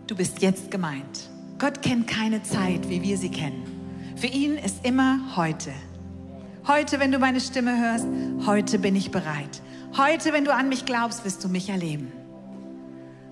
du 0.06 0.16
bist 0.16 0.42
jetzt 0.42 0.70
gemeint. 0.70 1.28
Gott 1.58 1.82
kennt 1.82 2.06
keine 2.06 2.42
Zeit, 2.42 2.88
wie 2.88 3.02
wir 3.02 3.16
sie 3.16 3.30
kennen. 3.30 3.64
Für 4.16 4.26
ihn 4.26 4.56
ist 4.56 4.84
immer 4.84 5.36
heute. 5.36 5.72
Heute, 6.68 7.00
wenn 7.00 7.12
du 7.12 7.18
meine 7.18 7.40
Stimme 7.40 7.80
hörst, 7.80 8.06
heute 8.44 8.78
bin 8.78 8.94
ich 8.94 9.10
bereit. 9.10 9.62
Heute, 9.96 10.34
wenn 10.34 10.44
du 10.44 10.52
an 10.52 10.68
mich 10.68 10.84
glaubst, 10.84 11.24
wirst 11.24 11.42
du 11.42 11.48
mich 11.48 11.70
erleben. 11.70 12.12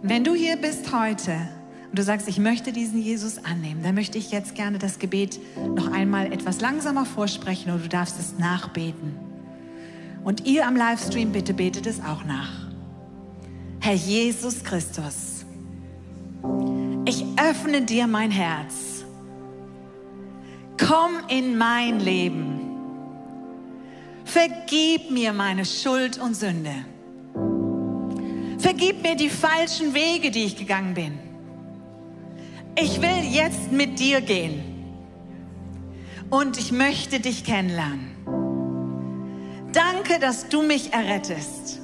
Wenn 0.01 0.25
du 0.25 0.35
hier 0.35 0.57
bist 0.57 0.90
heute 0.90 1.33
und 1.90 1.99
du 1.99 2.03
sagst, 2.03 2.29
ich 2.29 2.38
möchte 2.38 2.72
diesen 2.72 2.99
Jesus 2.99 3.44
annehmen, 3.44 3.83
dann 3.83 3.94
möchte 3.94 4.16
ich 4.16 4.31
jetzt 4.31 4.55
gerne 4.55 4.79
das 4.79 4.99
Gebet 4.99 5.38
noch 5.75 5.92
einmal 5.92 6.33
etwas 6.33 6.62
langsamer 6.62 7.05
vorsprechen 7.05 7.70
und 7.72 7.85
du 7.85 7.88
darfst 7.90 8.18
es 8.18 8.38
nachbeten. 8.38 9.14
Und 10.25 10.46
ihr 10.46 10.66
am 10.66 10.75
Livestream 10.75 11.33
bitte 11.33 11.53
betet 11.53 11.87
es 11.87 12.01
auch 12.01 12.25
nach. 12.25 12.70
Herr 13.81 13.96
Jesus 13.96 14.64
Christus, 14.64 15.44
ich 17.05 17.22
öffne 17.38 17.83
dir 17.83 18.07
mein 18.07 18.31
Herz. 18.31 19.05
Komm 20.79 21.12
in 21.29 21.59
mein 21.59 22.01
Leben. 22.01 22.56
Vergib 24.27 25.11
mir 25.11 25.33
meine 25.33 25.65
Schuld 25.65 26.19
und 26.19 26.35
Sünde. 26.35 26.85
Vergib 28.59 29.03
mir 29.03 29.17
die 29.17 29.31
falschen 29.31 29.95
Wege, 29.95 30.31
die 30.31 30.45
ich 30.45 30.57
gegangen 30.57 30.95
bin 30.95 31.27
ich 32.79 33.01
will 33.01 33.25
jetzt 33.31 33.73
mit 33.73 33.99
dir 33.99 34.21
gehen 34.21 34.62
und 36.31 36.59
ich 36.59 36.73
möchte 36.73 37.21
dich 37.21 37.45
kennenlernen. 37.45 38.11
Danke, 39.73 40.19
dass 40.21 40.49
du 40.49 40.62
mich 40.62 40.93
errettest. 40.93 41.81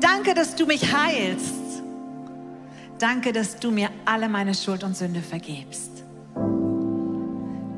Danke, 0.00 0.34
dass 0.34 0.54
du 0.54 0.66
mich 0.66 0.94
heilst. 0.94 1.82
Danke, 2.98 3.32
dass 3.32 3.56
du 3.56 3.70
mir 3.70 3.90
alle 4.04 4.28
meine 4.28 4.54
Schuld 4.54 4.84
und 4.84 4.96
Sünde 4.96 5.22
vergibst. 5.22 5.90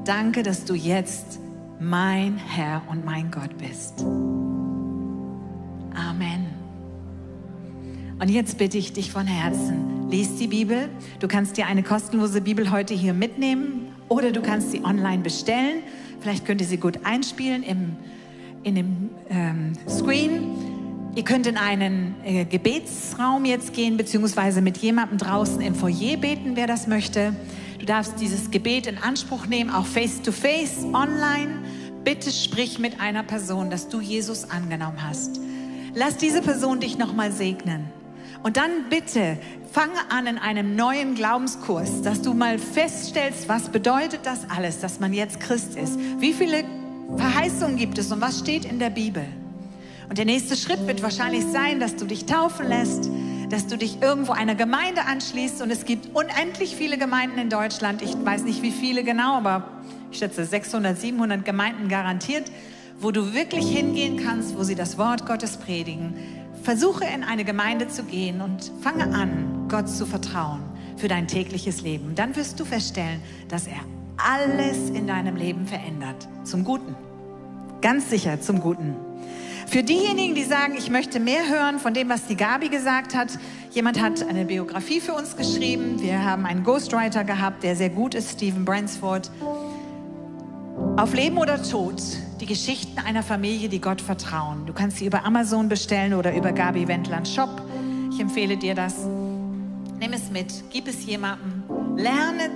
Danke, 0.04 0.42
dass 0.42 0.64
du 0.64 0.74
jetzt 0.74 1.38
mein 1.82 2.36
Herr 2.36 2.82
und 2.88 3.04
mein 3.04 3.30
Gott 3.30 3.58
bist. 3.58 4.00
Amen. 5.94 6.46
Und 8.20 8.28
jetzt 8.28 8.56
bitte 8.58 8.78
ich 8.78 8.92
dich 8.92 9.10
von 9.10 9.26
Herzen, 9.26 10.08
lies 10.08 10.36
die 10.36 10.46
Bibel. 10.46 10.88
Du 11.18 11.26
kannst 11.26 11.56
dir 11.56 11.66
eine 11.66 11.82
kostenlose 11.82 12.40
Bibel 12.40 12.70
heute 12.70 12.94
hier 12.94 13.14
mitnehmen 13.14 13.88
oder 14.08 14.30
du 14.30 14.42
kannst 14.42 14.70
sie 14.70 14.84
online 14.84 15.22
bestellen. 15.22 15.82
Vielleicht 16.20 16.44
könnt 16.44 16.60
ihr 16.60 16.66
sie 16.68 16.76
gut 16.76 17.00
einspielen 17.04 17.64
im, 17.64 17.96
in 18.62 18.76
dem 18.76 19.10
ähm, 19.28 19.72
Screen. 19.88 21.10
Ihr 21.16 21.24
könnt 21.24 21.48
in 21.48 21.56
einen 21.56 22.14
äh, 22.24 22.44
Gebetsraum 22.44 23.44
jetzt 23.44 23.74
gehen, 23.74 23.96
beziehungsweise 23.96 24.62
mit 24.62 24.78
jemandem 24.78 25.18
draußen 25.18 25.60
im 25.60 25.74
Foyer 25.74 26.16
beten, 26.16 26.52
wer 26.54 26.68
das 26.68 26.86
möchte. 26.86 27.34
Du 27.82 27.86
darfst 27.86 28.20
dieses 28.20 28.52
Gebet 28.52 28.86
in 28.86 28.96
Anspruch 28.96 29.46
nehmen, 29.46 29.68
auch 29.68 29.86
face-to-face, 29.86 30.84
-face, 30.84 30.94
online. 30.94 31.64
Bitte 32.04 32.30
sprich 32.30 32.78
mit 32.78 33.00
einer 33.00 33.24
Person, 33.24 33.70
dass 33.70 33.88
du 33.88 34.00
Jesus 34.00 34.48
angenommen 34.48 35.02
hast. 35.02 35.40
Lass 35.92 36.16
diese 36.16 36.42
Person 36.42 36.78
dich 36.78 36.96
nochmal 36.96 37.32
segnen. 37.32 37.90
Und 38.44 38.56
dann 38.56 38.88
bitte 38.88 39.36
fange 39.72 39.98
an 40.10 40.28
in 40.28 40.38
einem 40.38 40.76
neuen 40.76 41.16
Glaubenskurs, 41.16 42.02
dass 42.02 42.22
du 42.22 42.34
mal 42.34 42.60
feststellst, 42.60 43.48
was 43.48 43.68
bedeutet 43.70 44.20
das 44.26 44.48
alles, 44.48 44.78
dass 44.78 45.00
man 45.00 45.12
jetzt 45.12 45.40
Christ 45.40 45.74
ist. 45.74 45.98
Wie 46.20 46.34
viele 46.34 46.62
Verheißungen 47.16 47.76
gibt 47.78 47.98
es 47.98 48.12
und 48.12 48.20
was 48.20 48.38
steht 48.38 48.64
in 48.64 48.78
der 48.78 48.90
Bibel? 48.90 49.24
Und 50.12 50.18
der 50.18 50.26
nächste 50.26 50.58
Schritt 50.58 50.86
wird 50.86 51.02
wahrscheinlich 51.02 51.42
sein, 51.46 51.80
dass 51.80 51.96
du 51.96 52.04
dich 52.04 52.26
taufen 52.26 52.68
lässt, 52.68 53.08
dass 53.48 53.66
du 53.66 53.78
dich 53.78 54.02
irgendwo 54.02 54.32
einer 54.32 54.54
Gemeinde 54.54 55.06
anschließt. 55.06 55.62
Und 55.62 55.70
es 55.70 55.86
gibt 55.86 56.14
unendlich 56.14 56.76
viele 56.76 56.98
Gemeinden 56.98 57.38
in 57.38 57.48
Deutschland. 57.48 58.02
Ich 58.02 58.14
weiß 58.22 58.42
nicht, 58.42 58.60
wie 58.60 58.72
viele 58.72 59.04
genau, 59.04 59.38
aber 59.38 59.66
ich 60.10 60.18
schätze 60.18 60.44
600, 60.44 61.00
700 61.00 61.46
Gemeinden 61.46 61.88
garantiert, 61.88 62.52
wo 63.00 63.10
du 63.10 63.32
wirklich 63.32 63.74
hingehen 63.74 64.18
kannst, 64.22 64.58
wo 64.58 64.64
sie 64.64 64.74
das 64.74 64.98
Wort 64.98 65.24
Gottes 65.24 65.56
predigen 65.56 66.12
Versuche 66.62 67.06
in 67.06 67.24
eine 67.24 67.44
Gemeinde 67.44 67.88
zu 67.88 68.02
gehen 68.02 68.42
und 68.42 68.70
fange 68.82 69.04
an, 69.14 69.66
Gott 69.70 69.88
zu 69.88 70.04
vertrauen 70.04 70.60
für 70.98 71.08
dein 71.08 71.26
tägliches 71.26 71.80
Leben. 71.80 72.14
Dann 72.16 72.36
wirst 72.36 72.60
du 72.60 72.66
feststellen, 72.66 73.22
dass 73.48 73.66
er 73.66 73.80
alles 74.18 74.90
in 74.90 75.06
deinem 75.06 75.36
Leben 75.36 75.66
verändert. 75.66 76.28
Zum 76.44 76.64
Guten. 76.64 76.94
Ganz 77.80 78.10
sicher 78.10 78.42
zum 78.42 78.60
Guten. 78.60 78.94
Für 79.72 79.82
diejenigen, 79.82 80.34
die 80.34 80.42
sagen, 80.42 80.74
ich 80.76 80.90
möchte 80.90 81.18
mehr 81.18 81.48
hören 81.48 81.78
von 81.78 81.94
dem, 81.94 82.10
was 82.10 82.26
die 82.26 82.36
Gabi 82.36 82.68
gesagt 82.68 83.14
hat, 83.14 83.38
jemand 83.70 84.02
hat 84.02 84.22
eine 84.22 84.44
Biografie 84.44 85.00
für 85.00 85.14
uns 85.14 85.34
geschrieben. 85.34 85.98
Wir 85.98 86.22
haben 86.22 86.44
einen 86.44 86.62
Ghostwriter 86.62 87.24
gehabt, 87.24 87.62
der 87.62 87.74
sehr 87.74 87.88
gut 87.88 88.14
ist, 88.14 88.32
Stephen 88.32 88.66
Bransford. 88.66 89.30
Auf 90.98 91.14
Leben 91.14 91.38
oder 91.38 91.62
Tod, 91.62 92.02
die 92.38 92.44
Geschichten 92.44 92.98
einer 92.98 93.22
Familie, 93.22 93.70
die 93.70 93.80
Gott 93.80 94.02
vertrauen. 94.02 94.66
Du 94.66 94.74
kannst 94.74 94.98
sie 94.98 95.06
über 95.06 95.24
Amazon 95.24 95.70
bestellen 95.70 96.12
oder 96.12 96.36
über 96.36 96.52
Gabi 96.52 96.86
Wendland 96.86 97.26
Shop. 97.26 97.62
Ich 98.12 98.20
empfehle 98.20 98.58
dir 98.58 98.74
das. 98.74 99.06
Nimm 99.98 100.12
es 100.12 100.30
mit, 100.30 100.64
gib 100.70 100.86
es 100.86 101.06
jemandem. 101.06 101.62
Lerne 101.96 102.50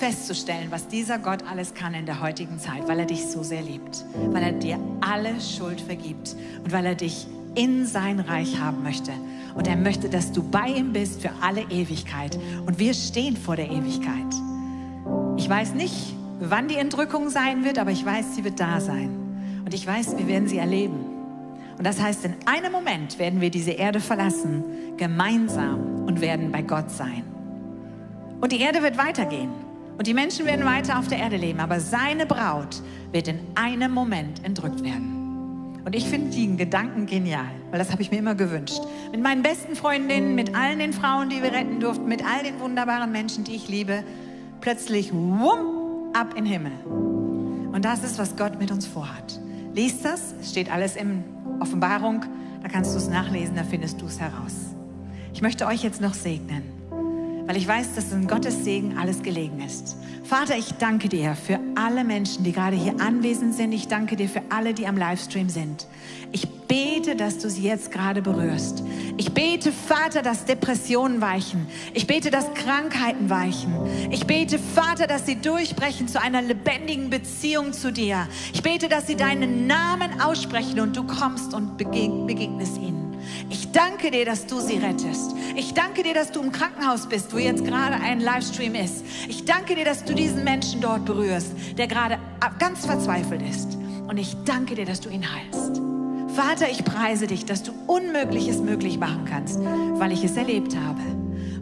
festzustellen, 0.00 0.68
was 0.70 0.88
dieser 0.88 1.18
Gott 1.18 1.44
alles 1.48 1.74
kann 1.74 1.92
in 1.92 2.06
der 2.06 2.20
heutigen 2.20 2.58
Zeit, 2.58 2.88
weil 2.88 2.98
er 2.98 3.06
dich 3.06 3.26
so 3.26 3.42
sehr 3.42 3.60
liebt, 3.60 4.04
weil 4.30 4.42
er 4.42 4.52
dir 4.52 4.78
alle 5.02 5.38
Schuld 5.40 5.80
vergibt 5.80 6.34
und 6.64 6.72
weil 6.72 6.86
er 6.86 6.94
dich 6.94 7.26
in 7.54 7.84
sein 7.84 8.18
Reich 8.18 8.58
haben 8.58 8.82
möchte. 8.82 9.12
Und 9.54 9.68
er 9.68 9.76
möchte, 9.76 10.08
dass 10.08 10.32
du 10.32 10.42
bei 10.42 10.68
ihm 10.68 10.92
bist 10.92 11.20
für 11.20 11.30
alle 11.42 11.62
Ewigkeit. 11.62 12.38
Und 12.64 12.78
wir 12.78 12.94
stehen 12.94 13.36
vor 13.36 13.56
der 13.56 13.70
Ewigkeit. 13.70 14.32
Ich 15.36 15.48
weiß 15.48 15.74
nicht, 15.74 16.14
wann 16.38 16.68
die 16.68 16.76
Entrückung 16.76 17.28
sein 17.28 17.64
wird, 17.64 17.78
aber 17.78 17.90
ich 17.90 18.04
weiß, 18.04 18.36
sie 18.36 18.44
wird 18.44 18.58
da 18.58 18.80
sein. 18.80 19.10
Und 19.64 19.74
ich 19.74 19.86
weiß, 19.86 20.16
wir 20.16 20.26
werden 20.28 20.48
sie 20.48 20.58
erleben. 20.58 21.04
Und 21.76 21.86
das 21.86 22.00
heißt, 22.00 22.24
in 22.24 22.36
einem 22.46 22.72
Moment 22.72 23.18
werden 23.18 23.40
wir 23.40 23.50
diese 23.50 23.72
Erde 23.72 24.00
verlassen, 24.00 24.64
gemeinsam 24.96 26.04
und 26.06 26.20
werden 26.20 26.52
bei 26.52 26.62
Gott 26.62 26.90
sein. 26.90 27.24
Und 28.40 28.52
die 28.52 28.60
Erde 28.60 28.82
wird 28.82 28.96
weitergehen. 28.96 29.50
Und 30.00 30.06
die 30.06 30.14
Menschen 30.14 30.46
werden 30.46 30.64
weiter 30.64 30.98
auf 30.98 31.08
der 31.08 31.18
Erde 31.18 31.36
leben. 31.36 31.60
Aber 31.60 31.78
seine 31.78 32.24
Braut 32.24 32.80
wird 33.12 33.28
in 33.28 33.38
einem 33.54 33.92
Moment 33.92 34.42
entrückt 34.46 34.82
werden. 34.82 35.78
Und 35.84 35.94
ich 35.94 36.06
finde 36.08 36.34
den 36.34 36.56
Gedanken 36.56 37.04
genial, 37.04 37.50
weil 37.70 37.78
das 37.78 37.92
habe 37.92 38.00
ich 38.00 38.10
mir 38.10 38.16
immer 38.16 38.34
gewünscht. 38.34 38.80
Mit 39.12 39.22
meinen 39.22 39.42
besten 39.42 39.76
Freundinnen, 39.76 40.34
mit 40.34 40.54
allen 40.54 40.78
den 40.78 40.94
Frauen, 40.94 41.28
die 41.28 41.42
wir 41.42 41.52
retten 41.52 41.80
durften, 41.80 42.08
mit 42.08 42.24
all 42.24 42.42
den 42.42 42.60
wunderbaren 42.60 43.12
Menschen, 43.12 43.44
die 43.44 43.54
ich 43.54 43.68
liebe, 43.68 44.02
plötzlich 44.62 45.12
wumm, 45.12 46.14
ab 46.14 46.28
in 46.34 46.46
den 46.46 46.52
Himmel. 46.54 46.72
Und 47.70 47.84
das 47.84 48.02
ist, 48.02 48.18
was 48.18 48.36
Gott 48.36 48.58
mit 48.58 48.70
uns 48.70 48.86
vorhat. 48.86 49.38
Lies 49.74 50.00
das, 50.00 50.32
es 50.40 50.52
steht 50.52 50.72
alles 50.72 50.96
in 50.96 51.24
Offenbarung, 51.60 52.24
da 52.62 52.70
kannst 52.70 52.94
du 52.94 52.96
es 52.96 53.10
nachlesen, 53.10 53.54
da 53.54 53.64
findest 53.64 54.00
du 54.00 54.06
es 54.06 54.18
heraus. 54.18 54.54
Ich 55.34 55.42
möchte 55.42 55.66
euch 55.66 55.82
jetzt 55.82 56.00
noch 56.00 56.14
segnen, 56.14 56.79
weil 57.50 57.56
ich 57.56 57.66
weiß, 57.66 57.96
dass 57.96 58.12
in 58.12 58.28
Gottes 58.28 58.62
Segen 58.62 58.96
alles 58.96 59.24
gelegen 59.24 59.60
ist. 59.60 59.96
Vater, 60.22 60.56
ich 60.56 60.70
danke 60.74 61.08
dir 61.08 61.34
für 61.34 61.58
alle 61.74 62.04
Menschen, 62.04 62.44
die 62.44 62.52
gerade 62.52 62.76
hier 62.76 63.00
anwesend 63.00 63.56
sind. 63.56 63.72
Ich 63.72 63.88
danke 63.88 64.14
dir 64.14 64.28
für 64.28 64.42
alle, 64.50 64.72
die 64.72 64.86
am 64.86 64.96
Livestream 64.96 65.48
sind. 65.48 65.88
Ich 66.30 66.48
bete, 66.68 67.16
dass 67.16 67.38
du 67.38 67.50
sie 67.50 67.64
jetzt 67.64 67.90
gerade 67.90 68.22
berührst. 68.22 68.84
Ich 69.16 69.34
bete, 69.34 69.72
Vater, 69.72 70.22
dass 70.22 70.44
Depressionen 70.44 71.20
weichen. 71.20 71.66
Ich 71.92 72.06
bete, 72.06 72.30
dass 72.30 72.54
Krankheiten 72.54 73.28
weichen. 73.30 73.74
Ich 74.12 74.28
bete, 74.28 74.60
Vater, 74.60 75.08
dass 75.08 75.26
sie 75.26 75.34
durchbrechen 75.34 76.06
zu 76.06 76.22
einer 76.22 76.42
lebendigen 76.42 77.10
Beziehung 77.10 77.72
zu 77.72 77.92
dir. 77.92 78.28
Ich 78.52 78.62
bete, 78.62 78.88
dass 78.88 79.08
sie 79.08 79.16
deinen 79.16 79.66
Namen 79.66 80.20
aussprechen 80.20 80.78
und 80.78 80.96
du 80.96 81.02
kommst 81.02 81.52
und 81.52 81.76
begegnest 81.76 82.76
ihnen. 82.76 82.99
Ich 83.50 83.72
danke 83.72 84.12
dir, 84.12 84.24
dass 84.24 84.46
du 84.46 84.60
sie 84.60 84.78
rettest. 84.78 85.34
Ich 85.56 85.74
danke 85.74 86.04
dir, 86.04 86.14
dass 86.14 86.30
du 86.30 86.40
im 86.40 86.52
Krankenhaus 86.52 87.08
bist, 87.08 87.34
wo 87.34 87.38
jetzt 87.38 87.64
gerade 87.64 87.96
ein 87.96 88.20
Livestream 88.20 88.76
ist. 88.76 89.04
Ich 89.28 89.44
danke 89.44 89.74
dir, 89.74 89.84
dass 89.84 90.04
du 90.04 90.14
diesen 90.14 90.44
Menschen 90.44 90.80
dort 90.80 91.04
berührst, 91.04 91.52
der 91.76 91.88
gerade 91.88 92.18
ganz 92.60 92.86
verzweifelt 92.86 93.42
ist. 93.42 93.76
Und 94.06 94.18
ich 94.18 94.36
danke 94.44 94.76
dir, 94.76 94.86
dass 94.86 95.00
du 95.00 95.08
ihn 95.08 95.24
heilst. 95.24 95.82
Vater, 96.34 96.70
ich 96.70 96.84
preise 96.84 97.26
dich, 97.26 97.44
dass 97.44 97.64
du 97.64 97.72
Unmögliches 97.88 98.58
möglich 98.58 98.98
machen 98.98 99.24
kannst, 99.28 99.58
weil 99.58 100.12
ich 100.12 100.22
es 100.22 100.36
erlebt 100.36 100.76
habe. 100.76 101.00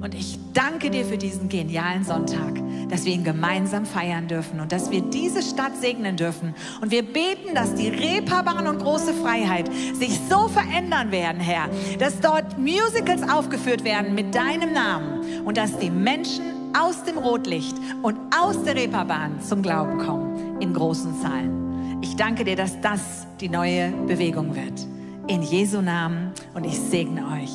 Und 0.01 0.15
ich 0.15 0.39
danke 0.55 0.91
dir 0.91 1.05
für 1.05 1.19
diesen 1.19 1.49
genialen 1.49 2.05
Sonntag, 2.05 2.55
dass 2.89 3.05
wir 3.05 3.13
ihn 3.13 3.25
gemeinsam 3.25 3.85
feiern 3.85 4.29
dürfen 4.29 4.61
und 4.61 4.71
dass 4.71 4.91
wir 4.91 5.01
diese 5.01 5.43
Stadt 5.43 5.77
segnen 5.77 6.17
dürfen. 6.17 6.55
Und 6.81 6.91
wir 6.91 7.03
beten, 7.03 7.55
dass 7.55 7.75
die 7.75 7.89
Reeperbahn 7.89 8.67
und 8.67 8.79
große 8.79 9.13
Freiheit 9.15 9.69
sich 9.95 10.19
so 10.29 10.49
verändern 10.49 11.11
werden, 11.11 11.41
Herr, 11.41 11.69
dass 11.99 12.21
dort 12.21 12.59
Musicals 12.59 13.29
aufgeführt 13.29 13.85
werden 13.85 14.15
mit 14.15 14.35
deinem 14.35 14.73
Namen 14.73 15.45
und 15.45 15.57
dass 15.57 15.77
die 15.79 15.91
Menschen 15.91 16.45
aus 16.79 17.03
dem 17.03 17.19
Rotlicht 17.19 17.77
und 18.03 18.17
aus 18.39 18.63
der 18.63 18.77
Reeperbahn 18.77 19.41
zum 19.41 19.63
Glauben 19.63 19.99
kommen 19.99 20.61
in 20.61 20.75
großen 20.75 21.21
Zahlen. 21.21 21.99
Ich 22.03 22.15
danke 22.15 22.45
dir, 22.45 22.57
dass 22.57 22.81
das 22.81 23.27
die 23.41 23.49
neue 23.49 23.91
Bewegung 24.07 24.55
wird. 24.55 24.87
In 25.27 25.43
Jesu 25.43 25.83
Namen 25.83 26.33
und 26.55 26.65
ich 26.65 26.79
segne 26.79 27.27
euch. 27.27 27.51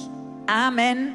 Amen. 0.48 1.12